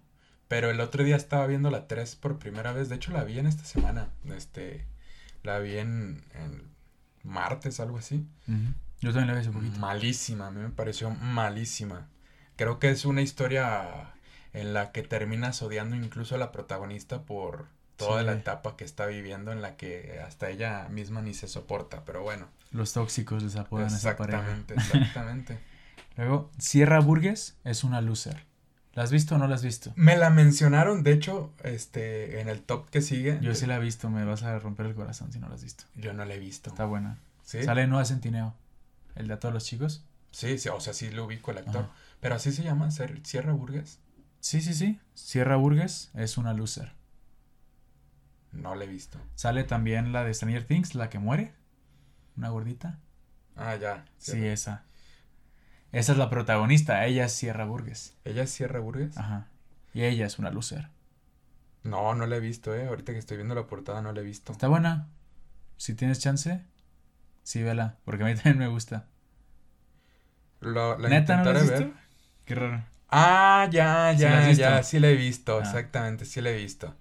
[0.49, 2.89] Pero el otro día estaba viendo la 3 por primera vez.
[2.89, 4.09] De hecho, la vi en esta semana.
[4.37, 4.87] Este...
[5.43, 6.23] La vi en
[7.23, 8.27] martes, algo así.
[9.01, 9.79] Yo también la vi hace poquito.
[9.79, 12.09] Malísima, a mí me pareció malísima.
[12.57, 14.13] Creo que es una historia
[14.53, 19.07] en la que terminas odiando incluso a la protagonista por toda la etapa que está
[19.07, 22.49] viviendo en la que hasta ella misma ni se soporta, pero bueno.
[22.71, 24.99] Los tóxicos les apodan exactamente, esa pareja.
[24.99, 25.61] Exactamente,
[26.21, 28.45] Luego, Sierra Burgess es una loser.
[28.93, 29.95] ¿La has visto o no la has visto?
[29.97, 33.39] Me la mencionaron, de hecho, este, en el top que sigue.
[33.41, 35.63] Yo sí la he visto, me vas a romper el corazón si no la has
[35.63, 35.85] visto.
[35.95, 36.69] Yo no la he visto.
[36.69, 37.19] Está buena.
[37.43, 37.63] ¿Sí?
[37.63, 38.55] Sale Noah Centineo,
[39.15, 40.05] el de a todos los chicos.
[40.31, 41.89] Sí, sí, o sea, sí lo ubico el actor.
[42.21, 43.99] Pero así se llama, Sierra Burgess.
[44.41, 45.01] Sí, sí, sí.
[45.15, 46.93] Sierra Burgess es una loser.
[48.53, 49.19] No la he visto.
[49.37, 51.55] Sale también la de Stranger Things, la que muere.
[52.37, 52.99] Una gordita.
[53.57, 54.05] Ah, ya.
[54.19, 54.85] Sí, esa.
[55.93, 58.15] Esa es la protagonista, ella es Sierra Burgess.
[58.25, 59.17] ¿Ella es Sierra Burgess?
[59.19, 59.49] Ajá.
[59.93, 60.89] Y ella es una loser.
[61.83, 62.87] No, no la he visto, eh.
[62.87, 64.53] Ahorita que estoy viendo la portada no la he visto.
[64.53, 65.09] Está buena.
[65.77, 66.63] Si tienes chance,
[67.43, 67.97] sí, vela.
[68.05, 69.07] Porque a mí también me gusta.
[70.61, 71.93] la ¿Neta no la has visto?
[72.45, 72.85] Qué raro.
[73.09, 75.63] Ah, ya, ya, ya, sí la he visto, ah.
[75.63, 76.95] exactamente, sí la he visto.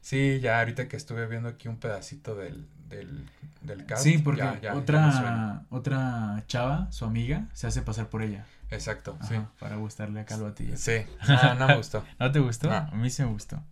[0.00, 3.26] Sí, ya ahorita que estuve viendo aquí un pedacito del, del,
[3.62, 4.02] del cast.
[4.02, 4.42] Sí, porque
[4.74, 8.44] otra, otra chava, su amiga, se hace pasar por ella.
[8.70, 9.34] Exacto, sí.
[9.58, 10.76] Para gustarle a Calvatilla.
[10.76, 12.04] Sí, no, no me gustó.
[12.18, 12.70] ¿No te gustó?
[12.70, 13.62] A mí sí me gustó.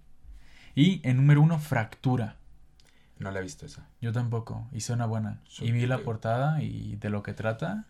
[0.75, 2.37] Y en número uno, Fractura.
[3.19, 3.87] No la he visto esa.
[4.01, 5.41] Yo tampoco, y suena buena.
[5.61, 7.87] y vi la portada y de lo que trata,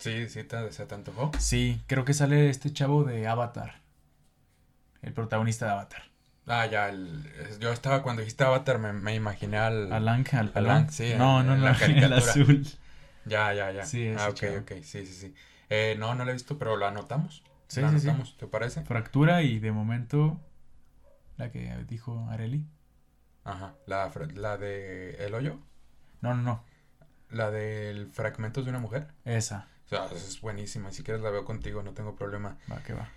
[0.00, 1.30] Sí, sí, te, se te antojó.
[1.38, 3.82] Sí, creo que sale este chavo de Avatar.
[5.02, 6.02] El protagonista de Avatar.
[6.52, 7.22] Ah, ya, el,
[7.60, 9.92] yo estaba, cuando dijiste Avatar, me, me imaginé al...
[9.92, 11.14] Al al Alang, sí.
[11.16, 12.66] No, no, no, la el azul.
[13.24, 13.84] Ya, ya, ya.
[13.84, 15.34] Sí, Ah, ok, ok, sí, sí, sí.
[15.68, 17.44] Eh, no, no lo he visto, pero lo anotamos.
[17.68, 18.82] Sí, lo sí, anotamos, ¿te parece?
[18.82, 20.40] Fractura y de momento
[21.36, 22.66] la que dijo Areli.
[23.44, 25.60] Ajá, la, la de El Hoyo.
[26.20, 26.64] No, no, no.
[27.30, 29.06] La del Fragmentos de una Mujer.
[29.24, 29.68] Esa.
[29.86, 30.90] O sea, es buenísima.
[30.90, 32.58] Si quieres la veo contigo, no tengo problema.
[32.70, 33.08] Va, que va.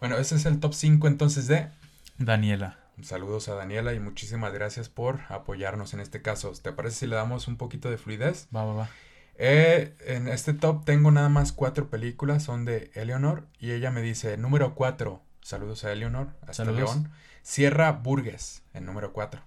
[0.00, 1.70] Bueno, ese es el top 5 entonces de...
[2.18, 2.78] Daniela.
[3.02, 6.52] Saludos a Daniela y muchísimas gracias por apoyarnos en este caso.
[6.52, 8.48] ¿Te parece si le damos un poquito de fluidez?
[8.54, 8.88] Va, va, va.
[9.36, 14.00] Eh, en este top tengo nada más cuatro películas, son de Eleonor y ella me
[14.00, 16.94] dice, número 4, saludos a Eleonor, hasta saludos.
[16.94, 17.10] León,
[17.42, 19.42] Sierra Burgues, en número 4.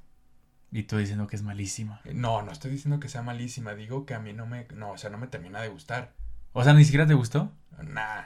[0.71, 2.01] Y tú diciendo que es malísima.
[2.03, 4.97] No, no estoy diciendo que sea malísima, digo que a mí no me, no, o
[4.97, 6.13] sea, no me termina de gustar.
[6.51, 7.51] O sea, ni siquiera te gustó.
[7.81, 8.23] Nah.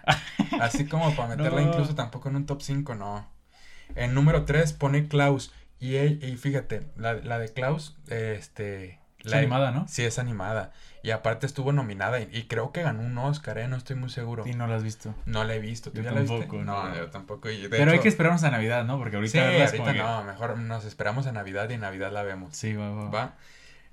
[0.59, 3.29] Así como para meterla incluso tampoco en un top 5, no.
[3.95, 5.53] En número 3 pone Klaus.
[5.79, 8.99] Y, y fíjate, la, la, de Klaus, este.
[9.23, 9.87] Es animada, ¿no?
[9.87, 10.71] Sí, es animada.
[11.03, 13.67] Y aparte estuvo nominada y, creo que ganó un Oscar, ¿eh?
[13.67, 14.47] No estoy muy seguro.
[14.47, 15.13] ¿Y no la has visto?
[15.25, 15.91] No la he visto.
[15.91, 16.47] ¿Tú ya la viste?
[16.47, 17.49] No, yo tampoco.
[17.69, 18.97] Pero hay que esperarnos a Navidad, ¿no?
[18.97, 19.31] Porque ahorita...
[19.31, 20.23] Sí, ahorita no.
[20.23, 22.55] Mejor nos esperamos a Navidad y en Navidad la vemos.
[22.55, 23.09] Sí, va, va.
[23.09, 23.35] ¿Va?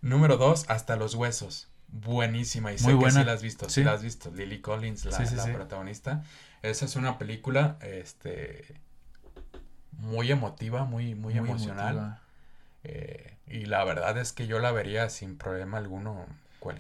[0.01, 3.93] Número 2, Hasta los Huesos buenísima y sé que sí la has visto, sí, la
[3.93, 6.23] has visto, Lily Collins, la, la protagonista.
[6.63, 8.65] Esa es una película, este,
[9.99, 12.19] muy emotiva, muy, muy, emocional.
[12.85, 16.27] Eh, y la verdad es que yo la vería sin problema alguno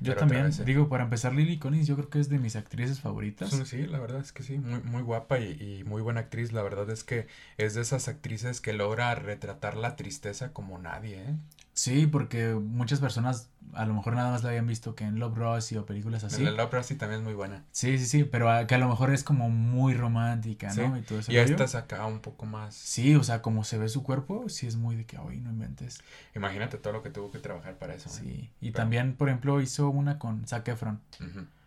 [0.00, 3.50] yo también, digo, para empezar, Lily Collins yo creo que es de mis actrices favoritas.
[3.64, 6.52] Sí, la verdad es que sí, muy, muy guapa y, muy buena actriz.
[6.52, 7.26] La verdad es que
[7.58, 11.34] es de esas actrices que logra retratar la tristeza como nadie, ¿eh?
[11.78, 15.38] Sí, porque muchas personas a lo mejor nada más la habían visto que en Love
[15.38, 16.44] Rosie o películas así.
[16.44, 17.64] En Love Rosie también es muy buena.
[17.70, 20.98] Sí, sí, sí, pero que a lo mejor es como muy romántica, ¿no?
[20.98, 22.74] Y, todo eso y esta es acá un poco más...
[22.74, 25.50] Sí, o sea, como se ve su cuerpo, sí es muy de que, hoy no
[25.50, 26.02] inventes.
[26.34, 28.08] Imagínate todo lo que tuvo que trabajar para eso.
[28.08, 28.50] Sí, ¿eh?
[28.60, 31.00] y también, por ejemplo, hizo una con Zac Efron.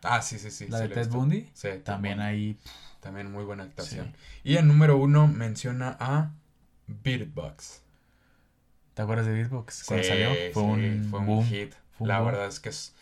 [0.03, 0.67] Ah, sí, sí, sí.
[0.67, 1.49] La de Ted Bundy.
[1.53, 1.69] Sí.
[1.85, 2.57] También ahí...
[2.99, 4.13] También muy buena actuación.
[4.43, 6.31] Y en número uno menciona a
[6.87, 7.81] Beard Box.
[8.93, 9.83] ¿Te acuerdas de Beatbox?
[9.85, 11.73] Cuando salió fue, un, hit.
[11.99, 12.93] la verdad es que es,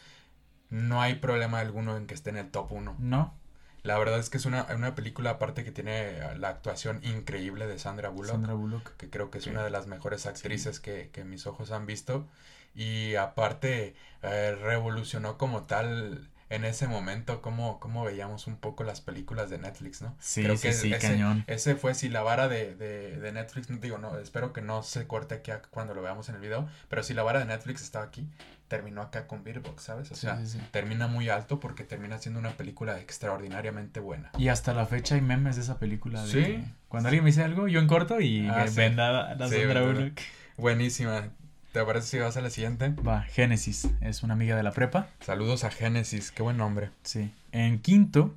[0.69, 2.95] no hay problema alguno en que esté en el top 1.
[2.99, 3.33] No.
[3.81, 7.79] La verdad es que es una, una, película aparte que tiene la actuación increíble de
[7.79, 8.31] Sandra Bullock.
[8.31, 8.95] Sandra Bullock.
[8.97, 12.27] Que creo que es una de las mejores actrices que, que, mis ojos han visto.
[12.75, 19.01] Y aparte eh, revolucionó como tal en ese momento cómo, cómo veíamos un poco las
[19.01, 20.15] películas de Netflix, ¿no?
[20.19, 21.43] Sí, Creo que sí, ese, cañón.
[21.47, 25.35] Ese fue, si la vara de, de, Netflix, digo, no, espero que no se corte
[25.35, 28.27] aquí cuando lo veamos en el video, pero si la vara de Netflix estaba aquí,
[28.67, 30.11] terminó acá con Beerbox, ¿sabes?
[30.11, 30.39] O sea,
[30.71, 34.31] termina muy alto porque termina siendo una película extraordinariamente buena.
[34.37, 36.25] Y hasta la fecha hay memes de esa película.
[36.25, 36.63] sí.
[36.87, 40.11] cuando alguien me dice algo, yo en corto y ah, venda la Sandra
[40.57, 41.29] Buenísima.
[41.71, 42.89] ¿Te parece si vas a la siguiente?
[43.07, 45.09] Va, Génesis, es una amiga de la prepa.
[45.19, 46.89] Saludos a Génesis, qué buen nombre.
[47.03, 47.31] Sí.
[47.51, 48.35] En quinto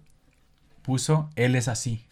[0.82, 2.04] puso Él es así.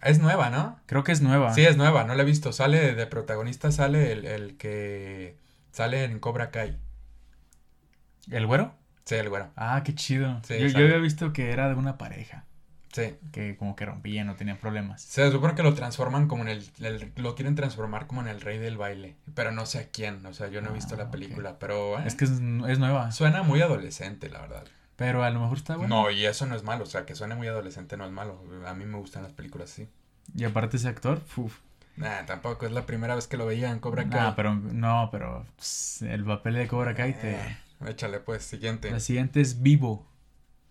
[0.00, 0.78] Es nueva, ¿no?
[0.86, 1.52] Creo que es nueva.
[1.54, 2.52] Sí, es nueva, no la he visto.
[2.52, 5.36] Sale de protagonista, sale el, que
[5.72, 6.78] sale en Cobra Kai.
[8.30, 8.74] ¿El güero?
[9.04, 9.50] Sí, el güero.
[9.56, 10.40] Ah, qué chido.
[10.44, 12.44] Sí, yo, yo había visto que era de una pareja.
[12.92, 13.14] Sí.
[13.32, 15.02] Que como que rompían, no tenían problemas.
[15.02, 18.40] Se supone que lo transforman como en el, el- Lo quieren transformar como en el
[18.40, 19.16] rey del baile.
[19.34, 20.24] Pero no sé a quién.
[20.26, 21.10] O sea, yo no he visto Ah, la ok.
[21.10, 21.58] película.
[21.58, 21.98] Pero.
[21.98, 23.10] eh, Es que es, es nueva.
[23.12, 24.64] Suena muy adolescente, la verdad.
[24.96, 26.02] Pero a lo mejor está bueno.
[26.02, 26.84] No, y eso no es malo.
[26.84, 28.44] O sea, que suene muy adolescente no es malo.
[28.66, 29.88] A mí me gustan las películas así.
[30.36, 31.58] Y aparte ese actor, uf.
[31.96, 34.20] Nah, tampoco es la primera vez que lo veía en Cobra Kai.
[34.20, 37.32] Ah, pero no, pero pss, el papel de Cobra Kai te...
[37.32, 38.90] Eh, échale, pues, siguiente.
[38.90, 40.06] La siguiente es Vivo.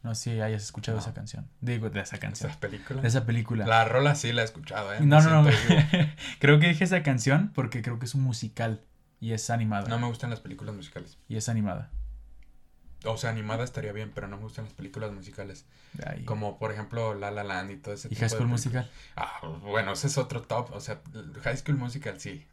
[0.03, 1.03] No sé si hayas escuchado No.
[1.03, 1.47] esa canción.
[1.61, 2.49] Digo, de esa canción.
[2.49, 3.01] ¿Esa película?
[3.01, 3.65] De esa película.
[3.67, 4.97] La rola sí la he escuchado, ¿eh?
[5.01, 5.49] No, Me no, no.
[6.39, 8.81] creo que dije esa canción porque creo que es un musical.
[9.19, 9.87] Y es animada.
[9.87, 11.19] No me gustan las películas musicales.
[11.29, 11.91] Y es animada.
[13.05, 15.65] O sea, animada estaría bien, pero no me gustan las películas musicales.
[16.25, 18.47] Como, por ejemplo, La La Land y todo ese ¿Y tipo High School.
[18.47, 18.89] Musical?
[19.15, 20.71] Ah, bueno, ese es otro top.
[20.73, 21.01] O sea,
[21.43, 22.45] High School Musical sí.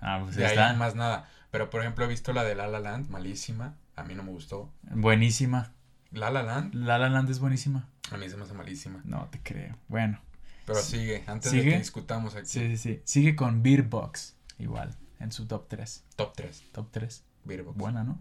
[0.00, 0.72] Ah, pues De ahí ahí está.
[0.78, 1.28] más nada.
[1.50, 3.74] Pero, por ejemplo, he visto la de La La Land, malísima.
[3.96, 4.70] A mí no me gustó.
[4.82, 5.72] Buenísima.
[6.12, 7.88] La La Land, La La Land es buenísima.
[8.10, 9.00] a mí se me hace malísima.
[9.04, 9.76] No te creo.
[9.88, 10.20] Bueno.
[10.64, 10.98] Pero Sí.
[10.98, 12.46] sigue, antes de que discutamos aquí.
[12.46, 13.00] Sí, sí, sí.
[13.04, 14.36] Sigue con Beer Box.
[14.58, 14.96] Igual.
[15.20, 16.04] En su top 3.
[16.16, 17.24] Top 3, Top 3.
[17.44, 17.76] Beerbox.
[17.78, 18.18] Buena, ¿no?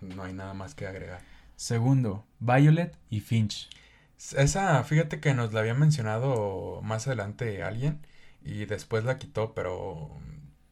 [0.00, 1.20] No hay nada más que agregar.
[1.56, 3.70] Segundo, Violet y Finch.
[4.36, 8.04] Esa, fíjate que nos la había mencionado más adelante alguien
[8.42, 10.10] y después la quitó, pero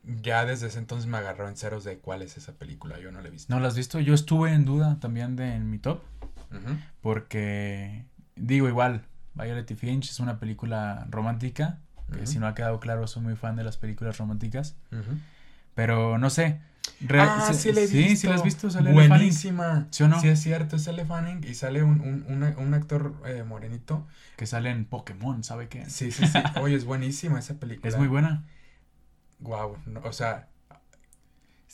[0.05, 2.98] ya desde ese entonces me agarró en ceros de cuál es esa película.
[2.98, 3.55] Yo no la he visto.
[3.55, 4.01] ¿No la has visto?
[4.01, 6.03] Yo estuve en duda también de en mi top.
[6.52, 6.76] Ujú.
[7.00, 8.04] Porque,
[8.36, 11.78] digo igual, Violet y Finch es una película romántica.
[12.10, 12.26] Que Ujú.
[12.26, 14.76] si no ha quedado claro, soy muy fan de las películas románticas.
[14.92, 15.18] Ujú.
[15.74, 16.60] Pero no sé.
[17.18, 18.28] Ah, se- sí la he Sí, sí visto.
[18.28, 18.70] la has visto.
[18.70, 18.92] Sale.
[18.92, 19.86] Buenísima.
[19.90, 20.20] ¿Sí o no?
[20.20, 24.06] Sí, es cierto, es Elle Fanning y sale un, un, una- un actor eh, morenito.
[24.36, 25.88] Que sale en Pokémon, ¿sabe qué?
[25.88, 26.38] Sí, sí, sí.
[26.60, 27.88] Oye, es buenísima esa película.
[27.88, 28.44] Es muy buena.
[29.40, 29.76] Wow.
[30.04, 30.48] o sea,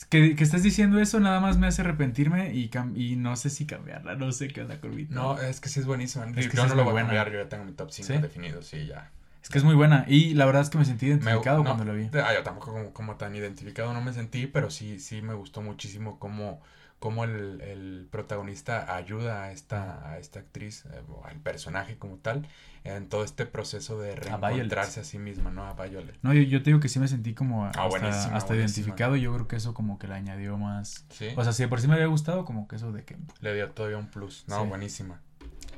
[0.05, 3.49] que, que estés diciendo eso nada más me hace arrepentirme y, cam- y no sé
[3.49, 4.15] si cambiarla.
[4.15, 6.25] No sé qué onda con mi no, es que sí es buenísima.
[6.35, 8.07] Es que yo sí no lo voy a cambiar, yo ya tengo mi top 5
[8.07, 8.17] ¿Sí?
[8.19, 9.09] definido, sí, ya.
[9.41, 10.05] Es que es muy buena.
[10.07, 12.09] Y la verdad es que me sentí Me- identificado no, cuando la vi.
[12.13, 15.61] Ah, yo tampoco como, como tan identificado no me sentí, pero sí, sí me gustó
[15.61, 16.61] muchísimo cómo,
[16.99, 22.17] cómo el, el protagonista ayuda a esta, a esta actriz, eh, o al personaje como
[22.17, 22.47] tal,
[22.83, 25.65] en todo este proceso de reencontrarse a sí misma, ¿no?
[25.65, 26.17] A Violet.
[26.21, 28.55] No, yo, yo te digo que sí me sentí como hasta, Ah, buenísima, hasta buenísima.
[28.55, 29.15] identificado.
[29.15, 31.05] y Yo creo que eso como que le añadió más.
[31.09, 33.15] Sí, O sea, si de por sí me había gustado, como que eso de que.
[33.41, 34.43] le dio todavía un plus.
[34.47, 34.67] No, Sí.
[34.69, 35.21] buenísima.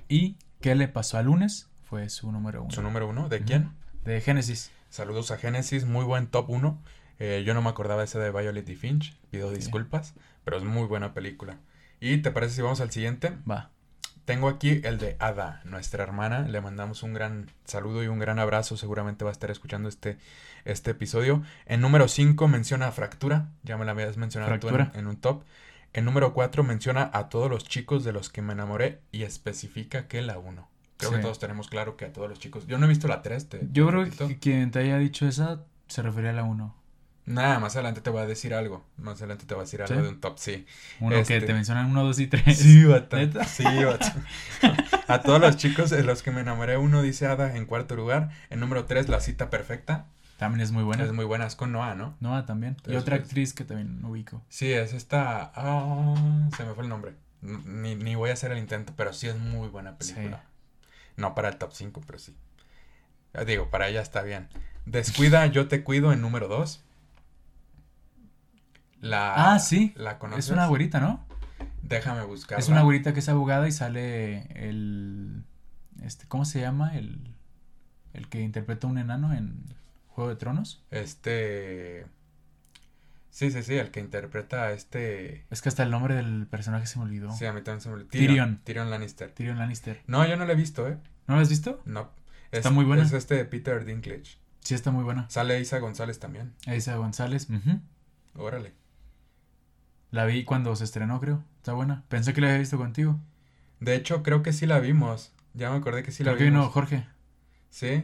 [0.09, 1.69] ¿Y qué le pasó al lunes?
[1.83, 2.71] Fue su número uno.
[2.71, 3.29] ¿Su número uno?
[3.29, 3.71] ¿De quién?
[4.05, 4.71] De Génesis.
[4.89, 6.81] Saludos a Genesis, muy buen top 1.
[7.45, 9.57] yo no me acordaba ese de Violet y Finch, pido Sí.
[9.57, 11.57] disculpas, pero es muy buena película.
[11.99, 13.37] ¿Y te parece si vamos al siguiente?
[13.49, 13.69] Va.
[14.25, 16.47] Tengo aquí el de Ada, nuestra hermana.
[16.47, 18.77] Le mandamos un gran saludo y un gran abrazo.
[18.77, 20.17] Seguramente va a estar escuchando este,
[20.63, 21.43] este episodio.
[21.65, 23.49] En número 5 menciona Fractura.
[23.63, 25.43] Ya me la habías mencionado tú en, un top.
[25.93, 30.07] En número 4 menciona a todos los chicos de los que me enamoré y especifica
[30.07, 30.69] que la 1.
[30.97, 31.15] Creo Sí.
[31.17, 32.67] que todos tenemos claro que a todos los chicos.
[32.67, 33.49] Yo no he visto la 3.
[33.49, 36.75] Te, Yo creo que quien te haya dicho esa se refería a la 1.
[37.25, 38.85] Nada, más adelante te voy a decir algo.
[38.97, 40.01] Más adelante te voy a decir algo ¿Sí?
[40.01, 40.65] de un top, sí.
[40.99, 42.57] Uno Este- que te mencionan 1, 2 y 3.
[42.57, 43.17] Sí, bata.
[43.17, 43.43] ¿Neta?
[43.45, 44.15] Sí, bata.
[45.07, 48.31] A todos los chicos de los que me enamoré, uno dice Ada en cuarto lugar.
[48.49, 50.07] En número 3, La cita perfecta.
[50.37, 51.03] También es muy buena.
[51.03, 52.15] Es muy buena, es con Noah, ¿no?
[52.19, 52.75] Noah también.
[52.87, 54.41] Y otra actriz que también ubico.
[54.49, 55.51] Sí, es esta.
[55.55, 56.15] ah,
[56.57, 57.13] se me fue el nombre.
[57.41, 60.43] Ni, ni voy a hacer el intento, pero sí es muy buena película.
[61.17, 62.35] No para el top 5, pero sí.
[63.35, 64.47] Ya Digo, para ella está bien.
[64.85, 66.83] Descuida, yo te cuido en número 2.
[69.01, 69.93] La, Ah, sí.
[69.97, 70.45] ¿La conoces?
[70.45, 71.25] Es una güerita, ¿no?
[71.83, 72.61] Déjame buscarla.
[72.63, 75.43] Es una güerita que es abogada y sale el...
[76.03, 76.95] Este, ¿Cómo se llama?
[76.97, 77.35] El,
[78.13, 79.65] el que interpreta un enano en
[80.07, 80.83] Juego de Tronos.
[80.91, 82.05] Este.
[83.29, 85.45] Sí, sí, sí, el que interpreta a este.
[85.49, 87.31] Es que hasta el nombre del personaje se me olvidó.
[87.31, 88.09] Sí, a mí también se me olvidó.
[88.09, 88.61] Tyrion.
[88.63, 89.31] Tyrion Lannister.
[89.31, 90.01] Tyrion Lannister.
[90.07, 90.97] No, yo no lo he visto, ¿eh?
[91.27, 91.81] ¿No lo has visto?
[91.85, 92.09] No.
[92.51, 93.03] Está Es- muy buena.
[93.03, 94.37] Es este Peter Dinklage.
[94.59, 95.29] Sí, está muy buena.
[95.29, 96.53] Sale Isa González también.
[96.67, 97.47] Isa González.
[97.49, 97.79] ujú.
[98.35, 98.73] Órale.
[100.11, 101.43] La vi cuando se estrenó, creo.
[101.57, 102.03] Está buena.
[102.09, 103.17] Pensé que la había visto contigo.
[103.79, 105.33] De hecho, creo que sí la vimos.
[105.53, 106.73] Ya me acordé que sí la creo que vino vimos.
[106.73, 107.07] Jorge.
[107.69, 108.03] Sí.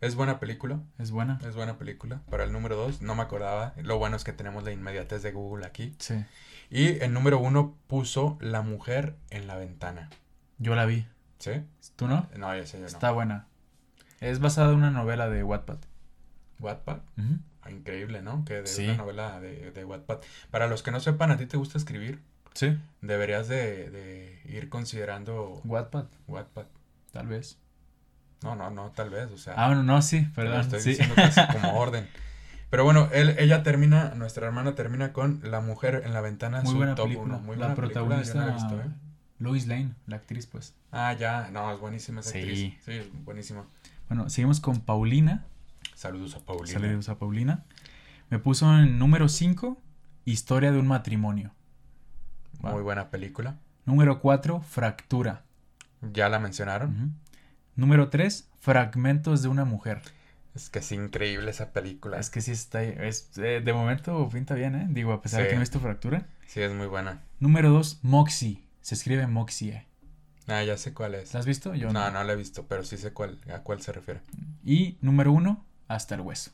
[0.00, 0.80] Es buena película.
[0.98, 1.38] Es buena.
[1.46, 2.22] Es buena película.
[2.28, 3.72] Para el número 2, no me acordaba.
[3.76, 5.94] Lo bueno es que tenemos la inmediatez de Google aquí.
[5.98, 6.24] Sí.
[6.70, 10.10] Y el número 1 puso La mujer en la ventana.
[10.58, 11.06] Yo la vi.
[11.38, 11.52] ¿Sí?
[11.94, 12.28] ¿Tú no?
[12.36, 12.86] No, ya sé yo no.
[12.88, 13.46] Está buena.
[14.20, 15.78] Es basada en una novela de Wattpad.
[16.58, 16.98] Wattpad.
[17.70, 18.44] Increíble, ¿no?
[18.44, 18.84] Que de Sí.
[18.84, 20.18] una novela de, de Wattpad.
[20.50, 22.20] Para los que no sepan, ¿a ti te gusta escribir?
[22.54, 22.76] Sí.
[23.02, 26.66] Deberías de, de ir considerando Wattpad, Wattpad.
[27.12, 27.58] tal vez.
[28.42, 30.60] No, no, no, tal vez, o sea, Ah, bueno, no, sí, perdón.
[30.60, 30.90] estoy sí.
[30.90, 32.08] diciendo casi como orden.
[32.70, 36.70] Pero bueno, él, ella termina, nuestra hermana termina con La mujer en la ventana, Muy
[36.72, 37.36] su buena top película.
[37.36, 37.44] uno.
[37.44, 38.92] Muy la buena película, yo protagonista no la he visto, ¿eh?
[39.40, 40.74] Lois Lane, la actriz, pues.
[40.92, 42.38] Ah, ya, no, es buenísima esa Sí.
[42.38, 42.74] actriz.
[42.84, 43.64] Sí, buenísima.
[44.08, 45.44] Bueno, seguimos con Paulina.
[45.98, 46.78] Saludos a Paulina.
[46.78, 47.64] Saludos a Paulina.
[48.30, 49.82] Me puso en número 5,
[50.26, 51.50] Historia de un matrimonio.
[52.60, 53.58] Muy buena película.
[53.84, 55.42] Número 4, Fractura.
[56.00, 57.16] Ya la mencionaron.
[57.74, 60.00] Número 3, Fragmentos de una mujer.
[60.54, 62.20] Es que es increíble esa película.
[62.20, 62.80] Es que sí está.
[62.80, 64.86] Es, eh, de momento pinta bien, ¿eh?
[64.90, 66.28] Digo, a pesar de que no he visto Fractura.
[66.46, 67.24] Sí, es muy buena.
[67.40, 68.62] Número 2, Moxie.
[68.82, 69.84] Se escribe Moxie.
[70.46, 71.34] Ah, ya sé cuál es.
[71.34, 71.74] ¿La has visto?
[71.74, 74.20] Yo No, no la he visto, pero sí sé cuál, a cuál se refiere.
[74.64, 76.50] Y número 1, Hasta el hueso.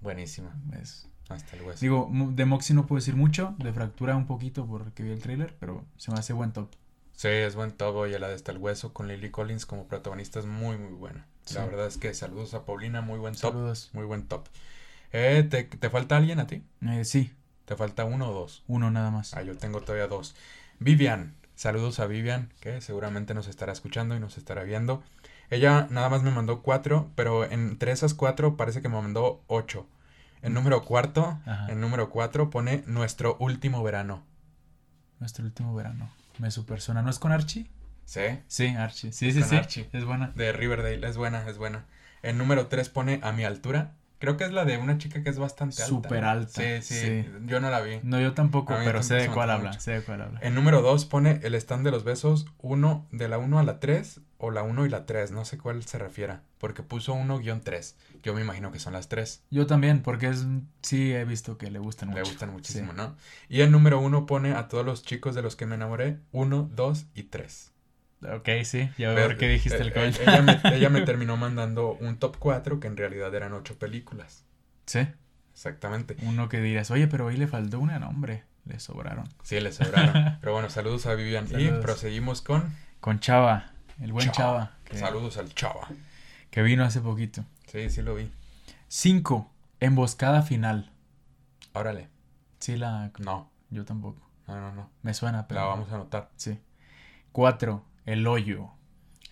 [0.00, 0.54] Buenísima.
[0.80, 1.80] Es- Hasta el hueso.
[1.80, 5.54] Digo, de Moxie no puedo decir mucho, de Fractura un poquito porque vi el trailer,
[5.60, 6.68] pero se me hace buen top.
[7.14, 10.38] Sí, es buen todo y la de Hasta el hueso con Lily Collins como protagonista
[10.40, 11.26] es muy, muy buena.
[11.54, 13.52] La verdad es que saludos a Paulina, muy buen top.
[13.52, 13.90] Saludos.
[13.92, 14.46] Muy buen top.
[15.12, 16.62] Eh, ¿te, te falta alguien a ti?
[16.82, 17.32] Eh, sí,
[17.64, 18.64] ¿Te falta uno o dos?
[18.68, 19.34] uno nada más.
[19.34, 20.34] Ah, yo tengo todavía dos.
[20.78, 21.34] Vivian.
[21.56, 25.02] Saludos a Vivian, que seguramente nos estará escuchando y nos estará viendo.
[25.50, 29.86] Ella nada más me mandó cuatro, pero entre esas cuatro parece que me mandó ocho.
[30.42, 31.66] En número cuarto, Ajá.
[31.70, 34.22] en número cuatro pone nuestro último verano.
[35.18, 36.10] Nuestro último verano.
[36.38, 37.02] Me super suena.
[37.02, 37.68] ¿No es con Archie?
[38.06, 38.22] ¿Sí?
[38.46, 39.12] Sí, Archie.
[39.12, 39.56] Sí, sí, Con sí.
[39.56, 39.88] Archie.
[39.92, 40.32] Es buena.
[40.34, 41.84] De Riverdale, es buena, es buena.
[42.22, 43.92] En número tres pone a mi altura.
[44.18, 45.86] Creo que es la de una chica que es bastante alta.
[45.86, 47.26] Súper alta, Sí, sí, sí.
[47.46, 48.00] Yo no la vi.
[48.02, 49.78] No, yo tampoco, pero sé de cuál habla.
[49.80, 50.40] Sé de cuál habla.
[50.42, 53.80] En número 2 pone el stand de los besos 1 de la 1 a la
[53.80, 57.94] 3 o la 1 y la 3, no sé cuál se refiera, porque puso 1-3.
[58.22, 59.42] Yo me imagino que son las 3.
[59.50, 60.46] Yo también, porque es
[60.82, 62.22] sí he visto que le gustan mucho.
[62.22, 62.96] Le gustan muchísimo, Sí.
[62.96, 63.16] ¿no?
[63.48, 66.70] Y el número 1 pone a todos los chicos de los que me enamoré 1,
[66.74, 67.72] 2 y 3.
[68.34, 68.90] Ok, sí.
[68.98, 70.12] Ya veo qué dijiste el coño.
[70.12, 70.32] comentario.
[70.32, 74.44] ella, me, ella me terminó mandando un top 4 que en realidad eran 8 películas.
[74.86, 75.06] Sí.
[75.52, 76.16] Exactamente.
[76.22, 78.44] Uno que dirás, oye, pero ahí le faltó una, no, hombre.
[78.66, 79.28] Le sobraron.
[79.42, 80.36] Sí, les sobraron.
[80.40, 81.46] Pero bueno, saludos a Vivian.
[81.58, 83.69] Y proseguimos con Con Chava,
[84.00, 84.72] el buen Chava.
[84.84, 85.88] que, saludos al chava.
[86.50, 87.44] que vino hace poquito.
[87.66, 88.30] Sí, sí lo vi.
[88.88, 89.50] 5.
[89.80, 90.90] Emboscada final.
[91.72, 92.08] Órale.
[92.58, 93.12] Sí, la.
[93.18, 94.20] No, Yo tampoco.
[94.46, 94.90] no, no, no.
[95.02, 95.60] Me suena, pero.
[95.60, 96.30] La vamos a anotar.
[96.36, 96.58] Sí.
[97.32, 97.84] 4.
[98.06, 98.70] El hoyo.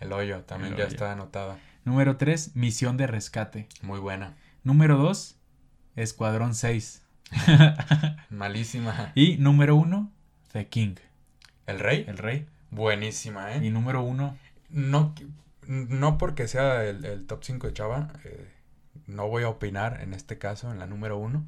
[0.01, 0.93] El hoyo también El ya hoyo.
[0.95, 1.59] está anotada.
[1.85, 2.55] Número 3.
[2.55, 3.69] Misión de rescate.
[3.83, 4.37] Muy buena.
[4.63, 5.37] Número 2.
[5.97, 7.03] Escuadrón 6.
[8.31, 9.13] Malísima.
[9.15, 10.11] Y número 1.
[10.53, 10.95] The King.
[11.67, 12.05] ¿El rey?
[12.09, 12.47] El rey.
[12.71, 13.65] Buenísima, ¿eh?
[13.67, 14.37] Y número 1.
[14.71, 15.15] No,
[15.67, 18.49] no porque sea el, el top 5 de Chava, eh,
[19.07, 21.47] no voy a opinar en este caso en la número 1,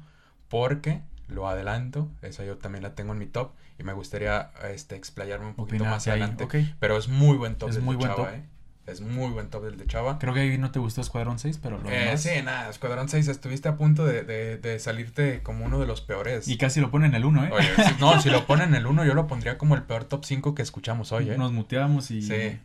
[0.49, 4.95] porque lo adelanto, esa yo también la tengo en mi top y me gustaría este,
[4.95, 6.21] explayarme un poquito más ahí.
[6.21, 6.47] adelante.
[6.79, 8.35] Pero es muy buen top Es del muy de buen Chava, top.
[8.35, 8.43] ¿eh?
[8.87, 10.17] Es muy buen top del de Chava.
[10.19, 13.27] Creo que ahí no te gustó Escuadrón 6, pero lo Eh, sí, nada, Escuadrón 6,
[13.27, 16.47] estuviste a punto de, de, de salirte como uno de los peores.
[16.47, 17.49] Y casi lo ponen en el 1, ¿eh?
[17.53, 20.03] Oye, si- no, si lo ponen en el 1, yo lo pondría como el peor
[20.05, 21.37] top 5 que escuchamos hoy, ¿eh?
[21.37, 22.59] Nos muteábamos y, Sí,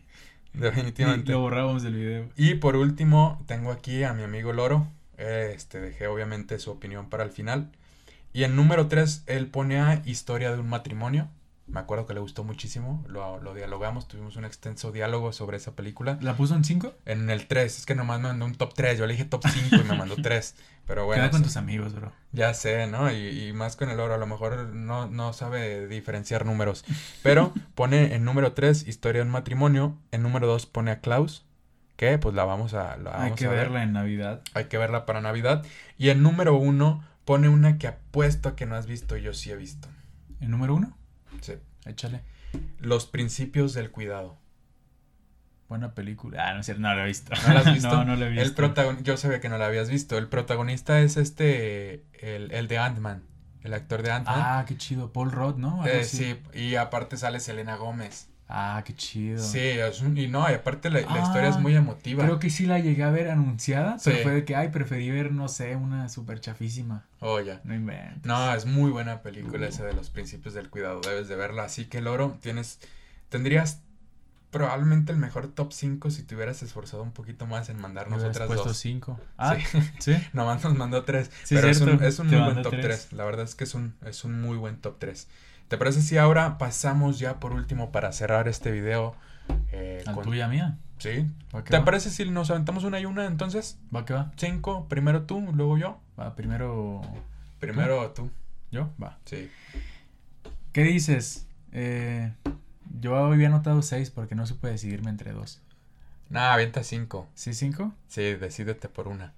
[0.56, 1.32] definitivamente.
[1.32, 2.28] lo borrábamos del video.
[2.36, 4.88] Y por último, tengo aquí a mi amigo Loro.
[5.16, 7.70] Este, dejé obviamente su opinión para el final.
[8.32, 11.28] Y en número 3, él pone a Historia de un matrimonio.
[11.68, 13.04] Me acuerdo que le gustó muchísimo.
[13.08, 16.16] Lo, lo dialogamos, tuvimos un extenso diálogo sobre esa película.
[16.22, 16.94] ¿La puso en 5?
[17.06, 18.96] En el 3, es que nomás me mandó un top 3.
[18.98, 20.54] Yo le dije top 5 y me mandó 3.
[20.86, 22.12] Pero bueno, Queda con tus amigos, bro.
[22.30, 23.10] ya sé, ¿no?
[23.10, 26.84] Y, y más con el oro, a lo mejor no, no sabe diferenciar números.
[27.24, 29.98] Pero pone en número 3 Historia de un matrimonio.
[30.12, 31.44] En número 2 pone a Klaus.
[31.96, 33.58] Que pues la vamos a, la Hay que a ver.
[33.58, 34.42] verla en Navidad.
[34.54, 35.64] Hay que verla para Navidad.
[35.98, 39.16] Y en número 1 pone una que apuesto a que no has visto.
[39.16, 39.88] Yo sí he visto.
[40.40, 40.96] ¿En número 1?
[41.40, 41.54] Sí.
[41.84, 42.22] Échale.
[42.78, 44.38] Los principios del cuidado.
[45.68, 46.48] Buena película.
[46.48, 47.32] Ah, no es cierto, no la he visto.
[47.46, 47.88] ¿No la has visto?
[47.90, 48.44] no, no la he visto.
[48.44, 50.16] El protagon Yo sabía que no la habías visto.
[50.16, 52.04] El protagonista es este.
[52.20, 53.24] El, el de Ant-Man.
[53.62, 54.34] El actor de Ant-Man.
[54.38, 55.12] Ah, qué chido.
[55.12, 55.84] Paul Rudd, ¿no?
[55.86, 58.28] Eh, sí, y aparte sale Selena Gómez.
[58.48, 59.42] Ah, qué chido.
[59.42, 62.22] Sí, es un- y no, y aparte la, la Ah, historia es muy emotiva.
[62.24, 64.22] Creo que sí la llegué a ver anunciada, pero Sí.
[64.22, 67.04] fue de que, ay, preferí ver, no sé, una super chafísima.
[67.20, 67.60] Oh, ya.
[67.64, 68.24] No inventes.
[68.24, 69.68] No, es muy buena película Uh.
[69.70, 71.64] esa de los principios del cuidado, debes de verla.
[71.64, 72.78] Así que, Loro, tienes,
[73.30, 73.80] tendrías
[74.52, 78.46] probablemente el mejor top 5 si te hubieras esforzado un poquito más en mandarnos otras
[78.46, 78.76] puesto dos.
[78.78, 79.20] cinco.
[79.36, 79.78] Ah, Sí.
[79.98, 80.16] sí.
[80.32, 81.30] Nomás nos mandó tres.
[81.42, 83.06] Sí, pero es un, cierto, es un muy buen top tres.
[83.08, 83.12] 3.
[83.12, 85.26] La verdad es que es un, es un muy buen top 3.
[85.68, 89.14] ¿Te parece si ahora pasamos ya por último para cerrar este video?
[89.72, 90.78] eh, ¿Al con- tuya mía?
[90.98, 91.26] ¿Sí?
[91.54, 91.84] ¿Va que ¿Te va?
[91.84, 93.78] parece si nos aventamos una y una entonces?
[93.94, 94.32] ¿Va que va?
[94.36, 96.00] Cinco, primero tú, luego yo.
[96.18, 97.02] Va, primero
[97.58, 98.30] Primero tú.
[98.70, 99.18] yo, va.
[99.24, 99.50] Sí.
[100.72, 101.46] ¿Qué dices?
[101.72, 102.32] Eh,
[103.00, 105.60] yo había anotado seis porque no supe decidirme entre dos.
[106.30, 107.28] Nah, avienta cinco.
[107.34, 107.92] ¿Sí, cinco?
[108.08, 109.32] Sí, decídete por una.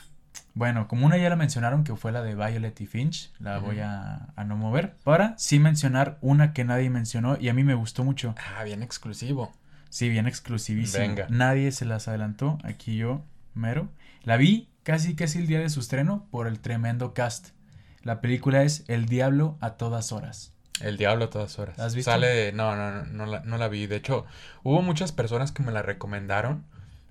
[0.54, 3.78] Bueno, como una ya la mencionaron, que fue la de Violet y Finch, la voy
[3.80, 4.96] a, a, no mover.
[5.04, 8.34] Para sí mencionar una que nadie mencionó y a mí me gustó mucho.
[8.56, 9.52] Ah, bien exclusivo.
[9.90, 11.06] Sí, bien exclusivísimo.
[11.06, 11.26] Venga.
[11.30, 13.22] Nadie se las adelantó, aquí yo,
[13.54, 13.88] mero.
[14.22, 17.50] La vi casi casi el día de su estreno por el tremendo cast.
[18.02, 20.52] La película es El Diablo a todas horas.
[20.80, 21.78] El Diablo a todas horas.
[21.78, 22.10] ¿Has visto?
[22.10, 23.86] Sale, no, no, no, no la, no la vi.
[23.86, 24.26] De hecho,
[24.62, 26.64] hubo muchas personas que me la recomendaron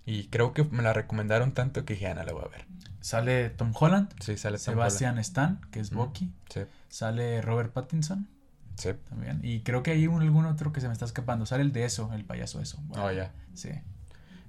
[0.06, 2.66] y creo que me la recomendaron tanto que dije, Ana, la voy a ver.
[3.02, 4.14] Sale Tom Holland.
[4.20, 6.34] Sí, sale Tom Sebastian Stan, que es Bucky.
[6.50, 6.62] Sí.
[6.90, 8.28] Sale Robert Pattinson.
[8.76, 8.90] Sí.
[9.10, 9.40] También.
[9.44, 11.46] Y creo que hay algún otro que se me está escapando.
[11.46, 12.82] Sale el de eso, el payaso eso.
[12.98, 13.32] oh, ya.
[13.54, 13.70] Sí.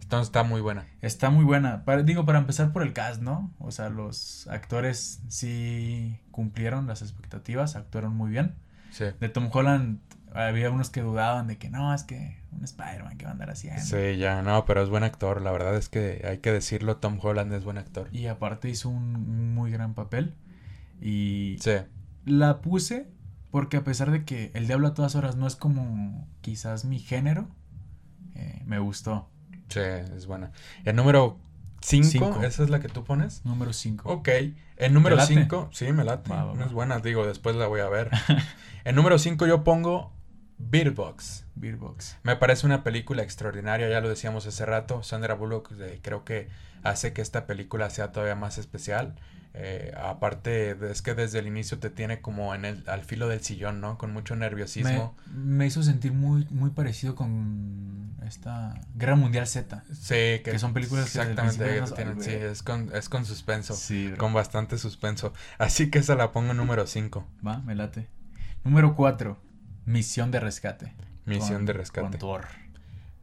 [0.03, 0.87] Entonces está muy buena.
[1.03, 1.85] Está muy buena.
[2.03, 3.53] digo, para empezar por el cast, ¿no?
[3.59, 8.55] O sea, los actores sí cumplieron las expectativas, actuaron muy bien.
[8.91, 9.05] Sí.
[9.21, 10.01] De Tom Holland
[10.33, 13.51] había unos que dudaban de que no, es que un Spider-Man que va a andar
[13.51, 13.83] haciendo.
[13.83, 15.43] Sí, ya, no, pero es buen actor.
[15.43, 18.09] La verdad es que hay que decirlo, Tom Holland es buen actor.
[18.13, 20.35] Y aparte hizo un muy gran papel.
[21.01, 21.77] Y sí.
[22.25, 23.09] la puse
[23.51, 26.99] porque a pesar de que El Diablo a todas horas no es como quizás mi
[26.99, 27.49] género,
[28.35, 29.29] eh, me gustó.
[29.69, 30.53] Sí, es buena.
[30.85, 31.39] El número
[31.81, 33.45] 5, ¿esa es la que tú pones?
[33.45, 34.09] Número 5.
[34.09, 34.29] Ok.
[34.77, 36.29] El número 5, sí, me late.
[36.31, 38.11] no es buena, digo, después la voy a ver.
[38.85, 40.13] el número 5 yo pongo
[40.59, 41.45] Beerbox.
[41.55, 42.17] Beerbox.
[42.23, 45.03] Me parece una película extraordinaria, ya lo decíamos hace rato.
[45.03, 46.49] Sandra Bullock eh, creo que
[46.83, 49.15] hace que esta película sea todavía más especial.
[49.55, 53.41] Eh, aparte, es que desde el inicio te tiene como en el, al filo del
[53.41, 53.99] sillón, ¿no?
[53.99, 55.17] Con mucho nerviosismo.
[55.33, 59.83] Me, hizo sentir muy, muy parecido con esta Guerra Mundial Z.
[59.93, 63.75] Sí, que, son películas exactamente, que tienen, sí, es con, es con suspenso.
[63.75, 65.33] Sí, con bastante suspenso.
[65.59, 67.27] Así que esa la pongo número 5.
[67.45, 68.07] Va, me late.
[68.65, 69.41] Número 4,
[69.89, 70.93] Misión de Rescate.
[71.24, 72.18] Misión de Rescate.
[72.18, 72.43] Con.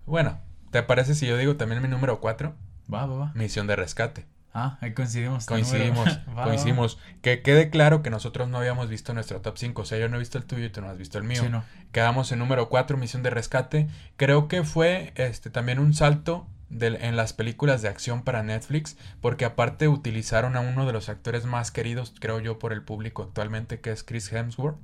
[0.08, 0.40] Bueno,
[0.72, 2.56] ¿te parece si yo digo también mi número 4?
[2.92, 3.32] Va, va, va.
[3.36, 4.26] Misión de Rescate.
[4.52, 5.46] Ah, ahí coincidimos.
[5.46, 6.98] Coincidimos, coincidimos.
[7.22, 9.84] Que quede claro que nosotros no habíamos visto nuestro top 5.
[9.84, 11.44] O sea, yo no he visto el tuyo y tú no has visto el mío.
[11.44, 11.64] Sí, no.
[11.92, 13.88] Quedamos en número 4, Misión de Rescate.
[14.18, 16.48] Creo que fue este también un salto
[16.80, 21.46] en las películas de acción para Netflix, porque aparte utilizaron a uno de los actores
[21.46, 24.78] más queridos, creo yo, por el público actualmente, que es Chris Hemsworth,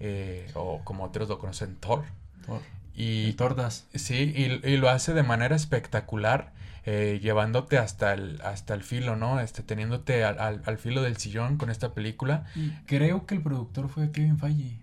[0.00, 2.04] eh, o como otros lo conocen, Thor.
[2.46, 2.60] Thor.
[2.94, 3.86] Y, Tordas.
[3.94, 6.52] Sí, y, y, lo hace de manera espectacular.
[6.86, 9.38] Eh, llevándote hasta el, hasta el filo, ¿no?
[9.38, 12.46] Este, teniéndote al, al, filo del sillón con esta película.
[12.86, 14.78] creo que el productor fue Kevin Feige.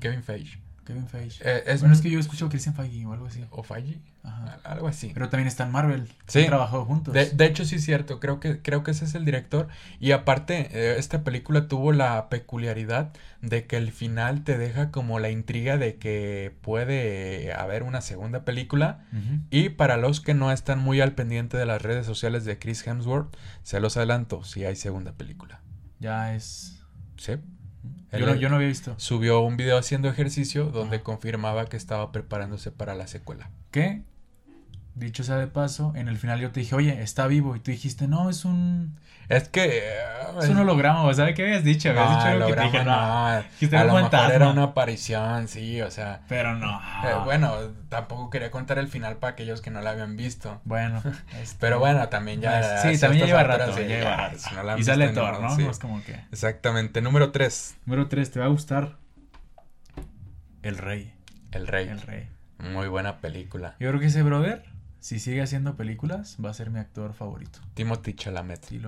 [0.00, 0.65] Kevin Feige.
[0.86, 1.42] Kevin Feige.
[1.44, 3.44] Eh, es, bueno, es que yo escucho Christian Feige o algo así.
[3.50, 3.98] ¿O Feige?
[4.22, 4.58] Ajá.
[4.64, 5.10] Algo así.
[5.12, 6.08] Pero también está en Marvel.
[6.28, 6.40] Sí.
[6.40, 7.12] Han trabajado juntos.
[7.12, 8.20] De, de, hecho, sí es cierto.
[8.20, 9.68] Creo que, creo que ese es el director.
[10.00, 13.12] Y aparte, eh, esta película tuvo la peculiaridad
[13.42, 18.44] de que el final te deja como la intriga de que puede haber una segunda
[18.44, 19.04] película.
[19.50, 22.86] Y para los que no están muy al pendiente de las redes sociales de Chris
[22.86, 25.60] Hemsworth, se los adelanto, si hay segunda película.
[25.98, 26.84] Ya es...
[27.16, 27.32] Sí.
[28.12, 28.94] Yo no, había visto.
[28.98, 33.50] Subió un video haciendo ejercicio donde confirmaba que estaba preparándose para la secuela.
[33.70, 34.02] ¿Qué?
[34.96, 37.54] Dicho sea de paso, en el final yo te dije, oye, está vivo.
[37.54, 38.98] Y tú dijiste, no, es un.
[39.28, 39.82] Es que.
[40.40, 41.90] es un holograma, ¿sabes qué habías dicho?
[41.90, 42.92] Habías dicho algo que dije, no.
[42.94, 43.44] a
[43.84, 46.22] lo mejor era una aparición, sí, o sea.
[46.30, 46.80] Pero no.
[47.04, 47.58] Eh, bueno,
[47.90, 50.62] tampoco quería contar el final para aquellos que no la habían visto.
[50.64, 51.02] Bueno.
[51.42, 52.78] Este, Pero bueno, también ya.
[52.78, 53.78] Sí, también lleva rato.
[53.78, 55.70] ya lleva y sale Thor, ¿no?
[55.70, 56.14] Es como que.
[56.32, 57.02] Exactamente.
[57.02, 57.76] Número 3.
[57.84, 58.96] Número 3, te va a gustar.
[60.62, 61.12] El Rey.
[61.52, 61.86] El Rey.
[61.86, 62.30] El Rey.
[62.72, 63.76] Muy buena película.
[63.78, 64.64] Yo creo que ese brother
[65.06, 67.60] si sigue haciendo películas, va a ser mi actor favorito.
[67.74, 68.64] Timothy Chalamet.
[68.64, 68.80] Sí,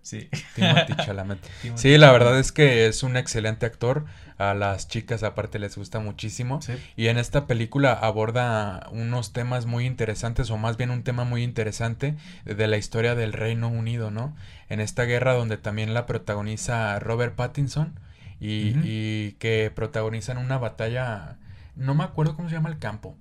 [0.00, 0.30] sí.
[0.54, 1.38] Timothy Chalamet.
[1.74, 4.06] sí, la verdad es que es un excelente actor.
[4.38, 6.60] A las chicas aparte les gusta muchísimo.
[6.96, 11.42] Y en esta película aborda unos temas muy interesantes, o más bien un tema muy
[11.42, 12.16] interesante
[12.46, 14.34] de la historia del Reino Unido, ¿no?
[14.70, 18.00] En esta guerra donde también la protagoniza Robert Pattinson
[18.40, 21.36] y, y que protagonizan una batalla,
[21.74, 23.18] no me acuerdo cómo se llama el campo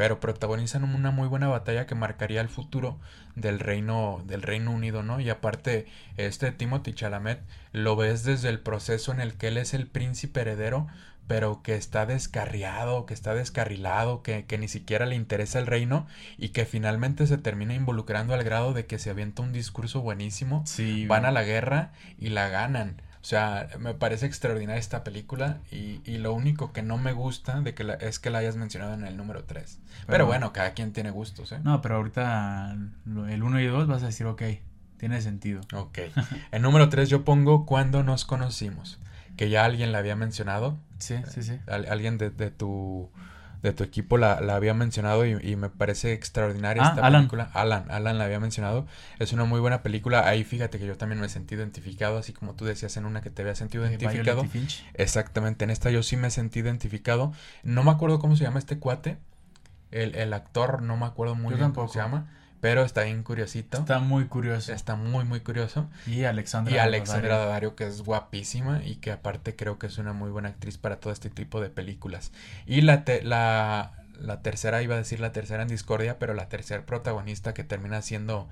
[0.00, 2.98] pero protagonizan una muy buena batalla que marcaría el futuro
[3.34, 5.20] del reino del Reino Unido, ¿no?
[5.20, 5.84] Y aparte
[6.16, 7.42] este Timothy Chalamet
[7.72, 10.86] lo ves desde el proceso en el que él es el príncipe heredero,
[11.26, 16.06] pero que está descarriado, que está descarrilado, que, que ni siquiera le interesa el reino
[16.38, 20.62] y que finalmente se termina involucrando al grado de que se avienta un discurso buenísimo,
[20.64, 23.02] sí, van a la guerra y la ganan.
[23.22, 27.60] O sea, me parece extraordinaria esta película y, y lo único que no me gusta
[27.60, 29.78] de que la, es que la hayas mencionado en el número 3.
[30.06, 31.60] Pero, bueno, cada quien tiene gustos, ¿eh?
[31.62, 32.74] No, pero ahorita
[33.28, 34.42] el 1 y 2 vas a decir, ok,
[34.96, 35.60] tiene sentido.
[35.74, 35.98] Ok.
[36.50, 38.98] el número 3 yo pongo cuando nos conocimos,
[39.36, 40.78] que ya alguien la había mencionado.
[40.98, 41.58] Sí, sí, sí.
[41.66, 43.10] alguien de, de, tu
[43.62, 47.22] de tu equipo la, la había mencionado y, y, me parece extraordinaria ah, esta Alan.
[47.22, 47.50] película.
[47.52, 48.86] Alan, Alan la había mencionado.
[49.18, 50.26] Es una muy buena película.
[50.26, 53.30] Ahí fíjate que yo también me sentí identificado, así como tú decías en una que
[53.30, 54.44] te había sentido De identificado.
[54.44, 54.84] Finch.
[54.94, 57.32] Exactamente, en esta yo sí me sentí identificado.
[57.62, 59.18] No me acuerdo cómo se llama este cuate.
[59.90, 62.28] El, el actor, no me acuerdo muy Yo bien cómo se llama.
[62.60, 63.78] Pero está bien curiosito.
[63.78, 64.72] Está, Está muy curioso.
[64.96, 65.88] muy, muy curioso.
[66.06, 66.74] Y Alexandra.
[66.74, 67.38] Y Alexandra.
[67.38, 71.00] Daddario, que es guapísima y que aparte creo que es una muy buena actriz para
[71.00, 72.32] todo este tipo de películas.
[72.66, 76.48] Y la, te- la, la tercera, iba a decir la tercera en discordia, pero la
[76.50, 78.48] tercera protagonista que termina siendo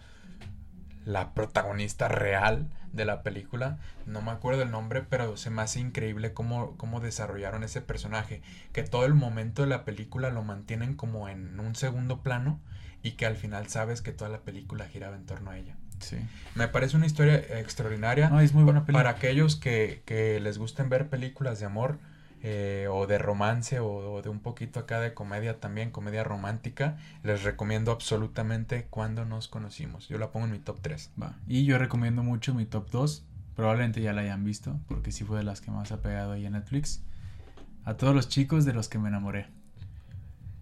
[1.04, 3.78] la protagonista real de la película.
[4.06, 8.42] No me acuerdo el nombre, pero se me hace increíble cómo, cómo desarrollaron ese personaje.
[8.72, 12.60] Que todo el momento de la película lo mantienen como en un segundo plano
[13.02, 15.76] y que al final sabes que toda la película giraba en torno a ella.
[16.00, 16.16] Sí.
[16.54, 18.30] Me parece una historia extraordinaria.
[18.30, 19.04] No, es muy buena película.
[19.04, 21.98] Para aquellos que, que les gusten ver películas de amor
[22.42, 26.96] eh, o de romance o, o de un poquito acá de comedia también, comedia romántica,
[27.24, 30.08] les recomiendo absolutamente Cuando nos conocimos.
[30.08, 31.12] Yo la pongo en mi top 3.
[31.20, 31.34] Va.
[31.46, 33.24] Y yo recomiendo mucho mi top 2.
[33.56, 36.46] Probablemente ya la hayan visto, porque sí fue de las que más ha pegado ahí
[36.46, 37.02] en Netflix.
[37.84, 39.48] A todos los chicos de los que me enamoré.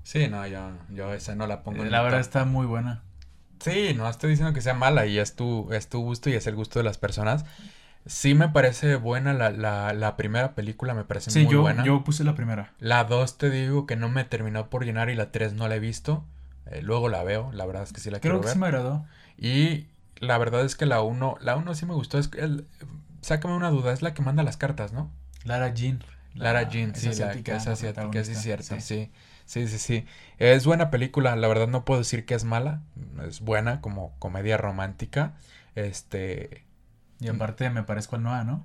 [0.06, 3.02] Sí, no, yo, yo esa no la pongo en Eh, La verdad está muy buena.
[3.58, 6.46] Sí, no estoy diciendo que sea mala y es tu, es tu gusto y es
[6.46, 7.44] el gusto de las personas.
[8.06, 11.82] Sí me parece buena la, la, la primera película, me parece Sí, muy yo, buena.
[11.84, 12.72] yo puse la primera.
[12.78, 15.74] La 2 te digo que no me terminó por llenar y la 3 no la
[15.74, 16.24] he visto.
[16.66, 18.52] Eh, luego la veo, la verdad es que sí la Creo quiero que ver.
[18.54, 19.04] sí me agradó.
[19.36, 19.88] Y
[20.20, 22.20] la verdad es que la 1, la 1 sí me gustó.
[22.20, 22.68] Es que el-
[23.22, 25.10] sácame una duda, es la que manda las cartas, ¿no?
[25.42, 26.04] Lara Jean.
[26.34, 28.80] Lara La- Jean, sí, la que es la asiática, sí, protagonista, cierto, sí.
[28.80, 29.10] sí.
[29.46, 30.04] Sí, sí, sí.
[30.38, 32.82] Es buena película, la verdad no puedo decir que es mala.
[33.26, 35.34] Es buena como comedia romántica.
[35.74, 36.64] Este,
[37.20, 38.62] Y aparte me parezco al Noah, ¿no?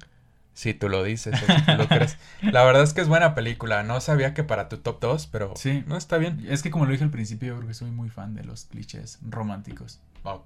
[0.53, 2.17] si tú lo dices, si tú lo crees.
[2.41, 3.83] La verdad es que es buena película.
[3.83, 5.83] No sabía que para tu top 2, pero Sí.
[5.87, 6.45] no está bien.
[6.49, 8.65] Es que como lo dije al principio, yo creo que soy muy fan de los
[8.65, 10.01] clichés románticos.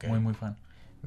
[0.08, 0.56] Muy, muy fan.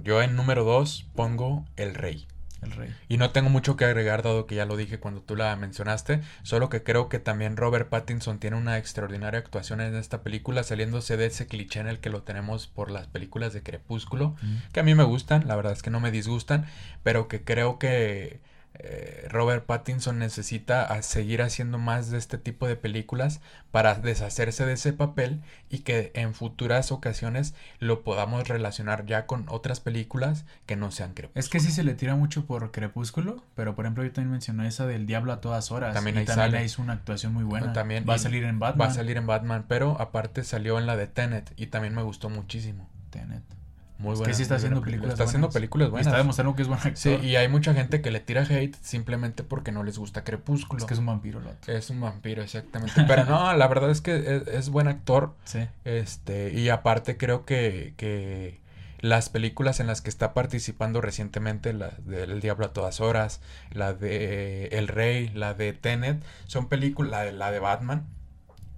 [0.02, 2.26] Yo en número 2 pongo El Rey.
[2.62, 2.94] El rey.
[3.08, 6.20] Y no tengo mucho que agregar dado que ya lo dije cuando tú la mencionaste,
[6.42, 11.16] solo que creo que también Robert Pattinson tiene una extraordinaria actuación en esta película, saliéndose
[11.16, 14.34] de ese cliché en el que lo tenemos por las películas de Crepúsculo,
[14.72, 16.66] que a mí me gustan, la verdad es que no me disgustan,
[17.02, 18.40] pero que creo que
[18.74, 23.40] eh, Robert Pattinson necesita seguir haciendo más de este tipo de películas
[23.72, 29.46] para deshacerse de ese papel y que en futuras ocasiones lo podamos relacionar ya con
[29.48, 31.40] otras películas que no sean Crepúsculo.
[31.40, 34.68] Es que sí se le tira mucho por Crepúsculo, pero por ejemplo yo también mencioné
[34.68, 35.92] esa del Diablo a todas horas.
[35.94, 36.64] También y ahí también sale.
[36.64, 37.72] hizo una actuación muy buena.
[37.72, 38.86] También, Va a salir en Batman.
[38.86, 42.02] Va a salir en Batman, pero aparte salió en la de Tenet y también me
[42.02, 42.88] gustó muchísimo.
[43.10, 43.57] Tenet.
[43.98, 44.30] Muy Es buena.
[44.30, 45.08] que sí está haciendo película.
[45.08, 45.54] películas Está haciendo buenas.
[45.54, 46.06] películas Y buenas.
[46.06, 46.96] está demostrando que es buen actor.
[46.96, 50.78] Sí, y hay mucha gente que le tira hate simplemente porque no les gusta Crepúsculo.
[50.78, 51.72] Es que es un vampiro, el vato.
[51.72, 53.04] Es un vampiro, exactamente.
[53.08, 55.34] Pero no, la verdad es que es, es buen actor.
[55.44, 55.66] Sí.
[55.84, 58.60] Este, y aparte creo que, que
[59.00, 63.40] las películas en las que está participando recientemente, la del Diablo a todas horas,
[63.72, 68.06] la de El Rey, la de Tenet, son películas, la de, la de Batman,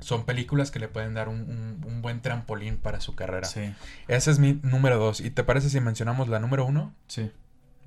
[0.01, 3.47] son películas que le pueden dar un, un- un buen trampolín para su carrera.
[3.47, 3.73] Sí.
[4.09, 5.21] Ese es mi número dos.
[5.21, 6.95] ¿Y te parece si mencionamos la número uno?
[7.07, 7.31] Sí.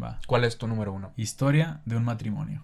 [0.01, 0.19] Va.
[0.27, 1.11] ¿Cuál es tu número uno?
[1.17, 2.63] Historia de un matrimonio.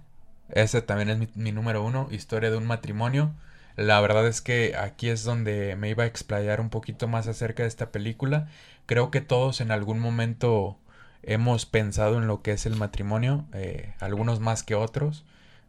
[0.49, 3.33] Ese también es mi, mi número uno, historia de un matrimonio.
[3.75, 7.63] La verdad es que aquí es donde me iba a explayar un poquito más acerca
[7.63, 8.47] de esta película.
[8.87, 10.77] Creo que todos en algún momento
[11.21, 15.23] hemos pensado en lo que es el matrimonio, eh, algunos más que otros.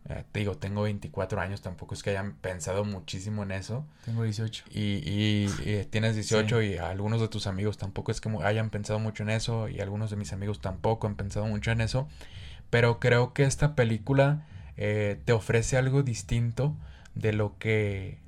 [0.09, 3.85] Eh, te digo, tengo 24 años, tampoco es que hayan pensado muchísimo en eso.
[4.05, 4.65] Tengo 18.
[4.71, 6.67] Y, y- y tienes 18 Sí.
[6.69, 10.11] y algunos de tus amigos tampoco es que hayan pensado mucho en eso y algunos
[10.11, 12.09] de mis amigos tampoco han pensado mucho en eso.
[12.71, 14.47] Pero creo que esta película
[14.77, 16.75] eh, te ofrece algo distinto
[17.15, 18.19] de lo que,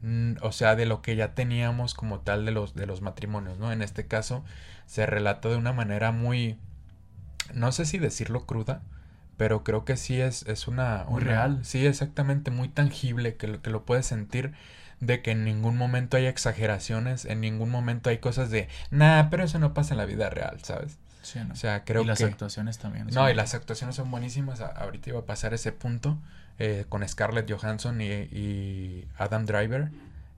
[0.42, 3.72] o sea, de lo que ya teníamos como tal de los, de los matrimonios, ¿no?
[3.72, 4.44] En este caso
[4.86, 6.58] se relata de una manera muy,
[7.54, 8.82] no sé si decirlo cruda,
[9.36, 11.04] pero creo que sí es, es una...
[11.08, 11.58] Muy una- real.
[11.64, 14.52] Sí, exactamente, muy tangible, que lo, que lo puedes sentir
[15.00, 19.42] de que en ningún momento hay exageraciones, en ningún momento hay cosas de, nah, pero
[19.44, 20.96] eso no pasa en la vida real, ¿sabes?
[21.22, 21.52] Sí, ¿no?
[21.54, 22.24] O sea, creo y las que...
[22.24, 23.08] actuaciones también.
[23.12, 24.60] No, y las actuaciones son buenísimas.
[24.60, 26.18] Ahorita iba a pasar ese punto
[26.58, 29.90] eh, con Scarlett Johansson y, y Adam Driver,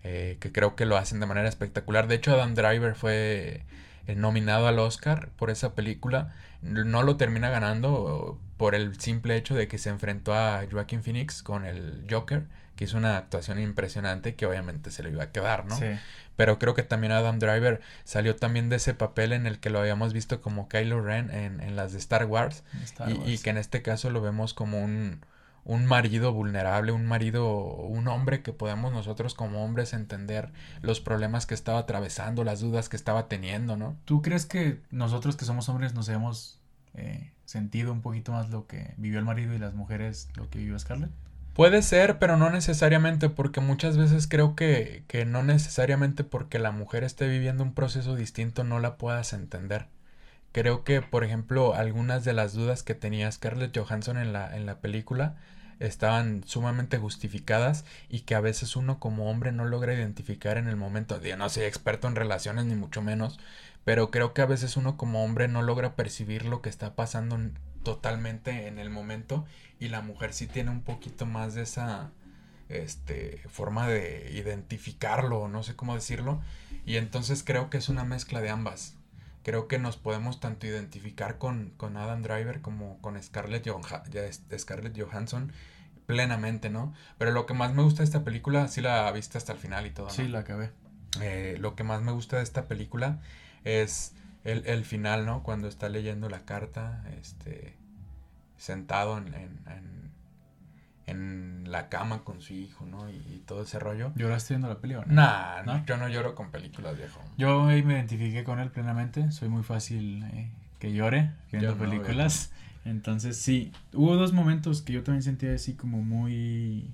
[0.02, 2.06] eh, que creo que lo hacen de manera espectacular.
[2.06, 3.62] De hecho, Adam Driver fue
[4.06, 6.34] eh, nominado al Oscar por esa película.
[6.60, 11.42] No lo termina ganando por el simple hecho de que se enfrentó a Joaquin Phoenix
[11.42, 12.46] con el Joker,
[12.76, 15.76] que hizo una actuación impresionante que obviamente se le iba a quedar, ¿no?
[15.76, 15.86] Sí.
[16.36, 19.78] Pero creo que también Adam Driver salió también de ese papel en el que lo
[19.78, 23.58] habíamos visto como Kylo Ren en, en las de Star Wars Star y, que en
[23.58, 25.24] este caso lo vemos como un,
[25.64, 30.50] un marido vulnerable, un marido, un hombre que podamos nosotros como hombres entender
[30.82, 33.96] los problemas que estaba atravesando, las dudas que estaba teniendo, ¿no?
[34.04, 36.58] ¿Tú crees que nosotros que somos hombres nos hemos
[36.94, 40.58] eh, sentido un poquito más lo que vivió el marido y las mujeres lo que
[40.58, 41.10] vivió Scarlett?
[41.54, 46.72] Puede ser, pero no necesariamente, porque muchas veces creo que, que no necesariamente porque la
[46.72, 49.86] mujer esté viviendo un proceso distinto no la puedas entender.
[50.50, 54.66] Creo que, por ejemplo, algunas de las dudas que tenía Scarlett Johansson en la, en
[54.66, 55.36] la película
[55.80, 60.76] estaban sumamente justificadas y que a veces uno como hombre no logra identificar en el
[60.76, 61.20] momento.
[61.20, 63.38] Yo no soy experto en relaciones ni mucho menos,
[63.84, 67.38] pero creo que a veces uno como hombre no logra percibir lo que está pasando
[67.82, 69.44] totalmente en el momento
[69.78, 72.10] y la mujer sí tiene un poquito más de esa
[72.68, 76.40] este forma de identificarlo, no sé cómo decirlo,
[76.86, 78.96] y entonces creo que es una mezcla de ambas.
[79.42, 83.68] Creo que nos podemos tanto identificar con, con Adam Driver como con Scarlett,
[84.58, 85.52] Scarlett Johansson
[86.06, 86.94] plenamente, ¿no?
[87.18, 89.84] Pero lo que más me gusta de esta película, sí la viste hasta el final
[89.84, 90.06] y todo.
[90.06, 90.12] ¿no?
[90.12, 90.70] Sí, la acabé.
[91.20, 93.20] Eh, lo que más me gusta de esta película
[93.64, 95.42] es el, el, final, ¿no?
[95.42, 97.74] Cuando está leyendo la carta, este,
[98.56, 100.12] sentado en, en,
[101.06, 103.10] en, la cama con su hijo, ¿no?
[103.10, 104.12] Y, todo ese rollo.
[104.14, 105.06] ¿Lloraste viendo la película?
[105.06, 105.14] No?
[105.14, 105.84] Nah, ¿No?
[105.84, 107.20] yo no lloro con películas, viejo.
[107.36, 112.52] Yo me identifiqué con él plenamente, soy muy fácil eh, que llore viendo películas.
[112.84, 116.90] Entonces, sí, hubo dos momentos que yo también sentía así como muy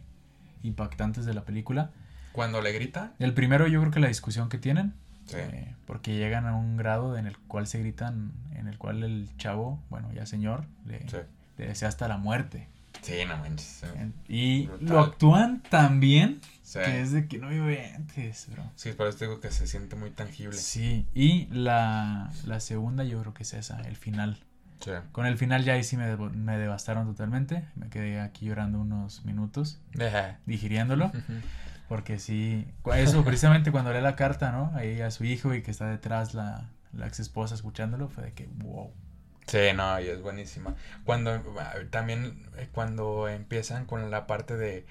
[0.62, 1.90] impactantes de la película.
[2.32, 3.12] ¿Cuando le grita?
[3.18, 4.94] El primero yo creo que la discusión que tienen,
[5.30, 5.38] Sí.
[5.38, 9.28] Eh, porque llegan a un grado en el cual se gritan, en el cual el
[9.36, 11.16] chavo, bueno, ya señor, le, sí.
[11.58, 12.68] le desea hasta la muerte.
[13.02, 13.82] Sí, no manches.
[14.28, 14.88] Y Brutal.
[14.88, 16.40] lo actúan tan bien
[16.72, 18.62] que es de que no antes, bro.
[18.76, 20.56] Sí, por eso digo que se siente muy tangible.
[20.56, 24.38] Sí, y la, la segunda yo creo que es esa, el final.
[24.80, 24.92] Sí.
[25.12, 27.64] Con el final ya ahí sí me, me devastaron totalmente.
[27.74, 29.80] Me quedé aquí llorando unos minutos,
[30.46, 31.10] digiriéndolo.
[31.90, 34.70] Porque sí, eso precisamente cuando lee la carta, ¿no?
[34.76, 38.32] Ahí a su hijo y que está detrás la, la ex esposa escuchándolo, fue de
[38.32, 38.92] que, wow.
[39.48, 40.76] Sí, no, y es buenísima.
[41.04, 41.42] Cuando
[41.90, 44.86] también cuando empiezan con la parte de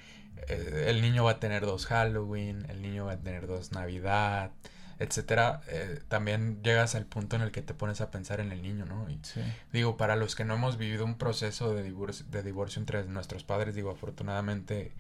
[0.50, 4.52] eh, el niño va a tener dos Halloween, el niño va a tener dos Navidad,
[5.00, 8.62] etcétera, eh, también llegas al punto en el que te pones a pensar en el
[8.62, 9.10] niño, ¿no?
[9.10, 9.40] Y sí.
[9.72, 13.46] digo, para los que no hemos vivido un proceso de divorcio, de divorcio entre nuestros
[13.46, 14.92] padres, digo, afortunadamente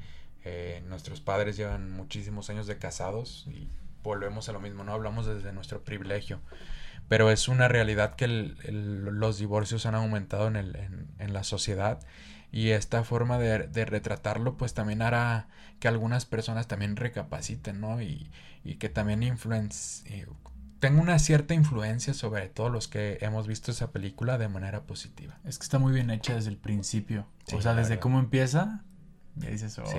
[0.44, 3.68] eh, nuestros padres llevan muchísimos años de casados y
[4.04, 4.94] volvemos a lo mismo, ¿no?
[4.94, 6.40] Hablamos desde nuestro privilegio.
[7.08, 11.34] Pero es una realidad que el, el, los divorcios han aumentado en, el, en, en,
[11.34, 12.00] la sociedad
[12.52, 15.48] y esta forma de, de, retratarlo pues también hará
[15.80, 18.02] que algunas personas también recapaciten, ¿no?
[18.02, 18.30] Y,
[18.64, 20.30] y que también influencien,
[20.80, 25.38] tenga una cierta influencia sobre todos los que hemos visto esa película de manera positiva.
[25.44, 27.28] Es que está muy bien hecha desde el principio.
[27.46, 28.02] Sí, o sea, desde verdad.
[28.02, 28.84] cómo empieza,
[29.36, 29.86] ya dices, oh.
[29.86, 29.98] Sí.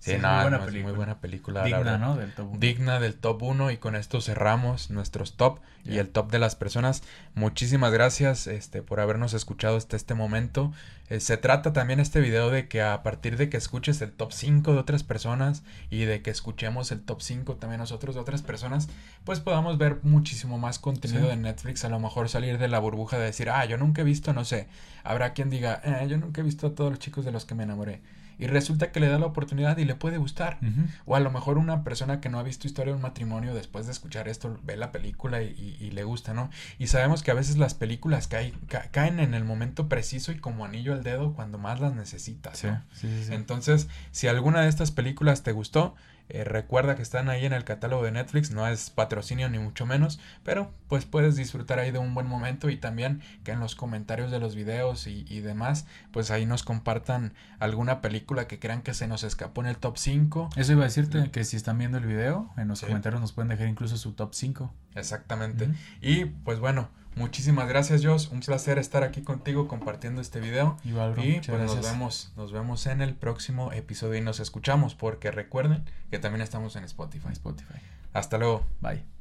[0.00, 0.88] Sí, sí, no, muy buena, no, película.
[0.88, 1.64] muy buena película.
[1.64, 2.16] Digna, ¿no?
[2.16, 2.58] Del top 1.
[2.58, 5.96] Digna del top 1 y con esto cerramos nuestros top yeah.
[5.96, 7.02] y el top de las personas.
[7.34, 10.72] Muchísimas gracias este, por habernos escuchado hasta este momento.
[11.10, 14.32] Eh, se trata también este video de que a partir de que escuches el top
[14.32, 18.40] 5 de otras personas y de que escuchemos el top 5 también nosotros de otras
[18.40, 18.88] personas,
[19.24, 21.28] pues podamos ver muchísimo más contenido sí.
[21.28, 21.84] de Netflix.
[21.84, 24.46] A lo mejor salir de la burbuja de decir, ah, yo nunca he visto, no
[24.46, 24.66] sé.
[25.04, 27.54] Habrá quien diga, eh, yo nunca he visto a todos los chicos de los que
[27.54, 28.00] me enamoré
[28.40, 30.58] y resulta que le da la oportunidad y le puede gustar.
[30.62, 30.86] Uh -huh.
[31.06, 33.86] O a lo mejor una persona que no ha visto historia de un matrimonio después
[33.86, 35.48] de escuchar esto ve la película y,
[35.80, 36.50] y, y le gusta, ¿no?
[36.78, 40.36] Y sabemos que a veces las películas caen, ca caen en el momento preciso y
[40.38, 42.64] como anillo al dedo cuando más las necesitas.
[42.64, 42.82] ¿no?
[42.94, 43.34] Sí, sí, sí.
[43.34, 45.94] Entonces, si alguna de estas películas te gustó,
[46.32, 49.86] eh, recuerda que están ahí en el catálogo de Netflix, no es patrocinio ni mucho
[49.86, 53.74] menos, pero pues puedes disfrutar ahí de un buen momento y también que en los
[53.74, 58.82] comentarios de los videos y, y demás, pues ahí nos compartan alguna película que crean
[58.82, 60.50] que se nos escapó en el top 5.
[60.56, 62.86] Eso iba a decirte, que si están viendo el video, en los sí.
[62.86, 64.72] comentarios nos pueden dejar incluso su top 5.
[64.94, 65.68] Exactamente.
[66.00, 68.28] Y pues bueno, Muchísimas gracias, Josh.
[68.30, 70.76] Un placer estar aquí contigo compartiendo este video.
[70.84, 71.24] Igual, bro.
[71.24, 71.76] Y pues gracias.
[71.76, 76.42] nos vemos, nos vemos en el próximo episodio y nos escuchamos porque recuerden que también
[76.42, 77.28] estamos en Spotify.
[77.32, 77.80] Spotify.
[78.12, 78.64] Hasta luego.
[78.80, 79.19] Bye.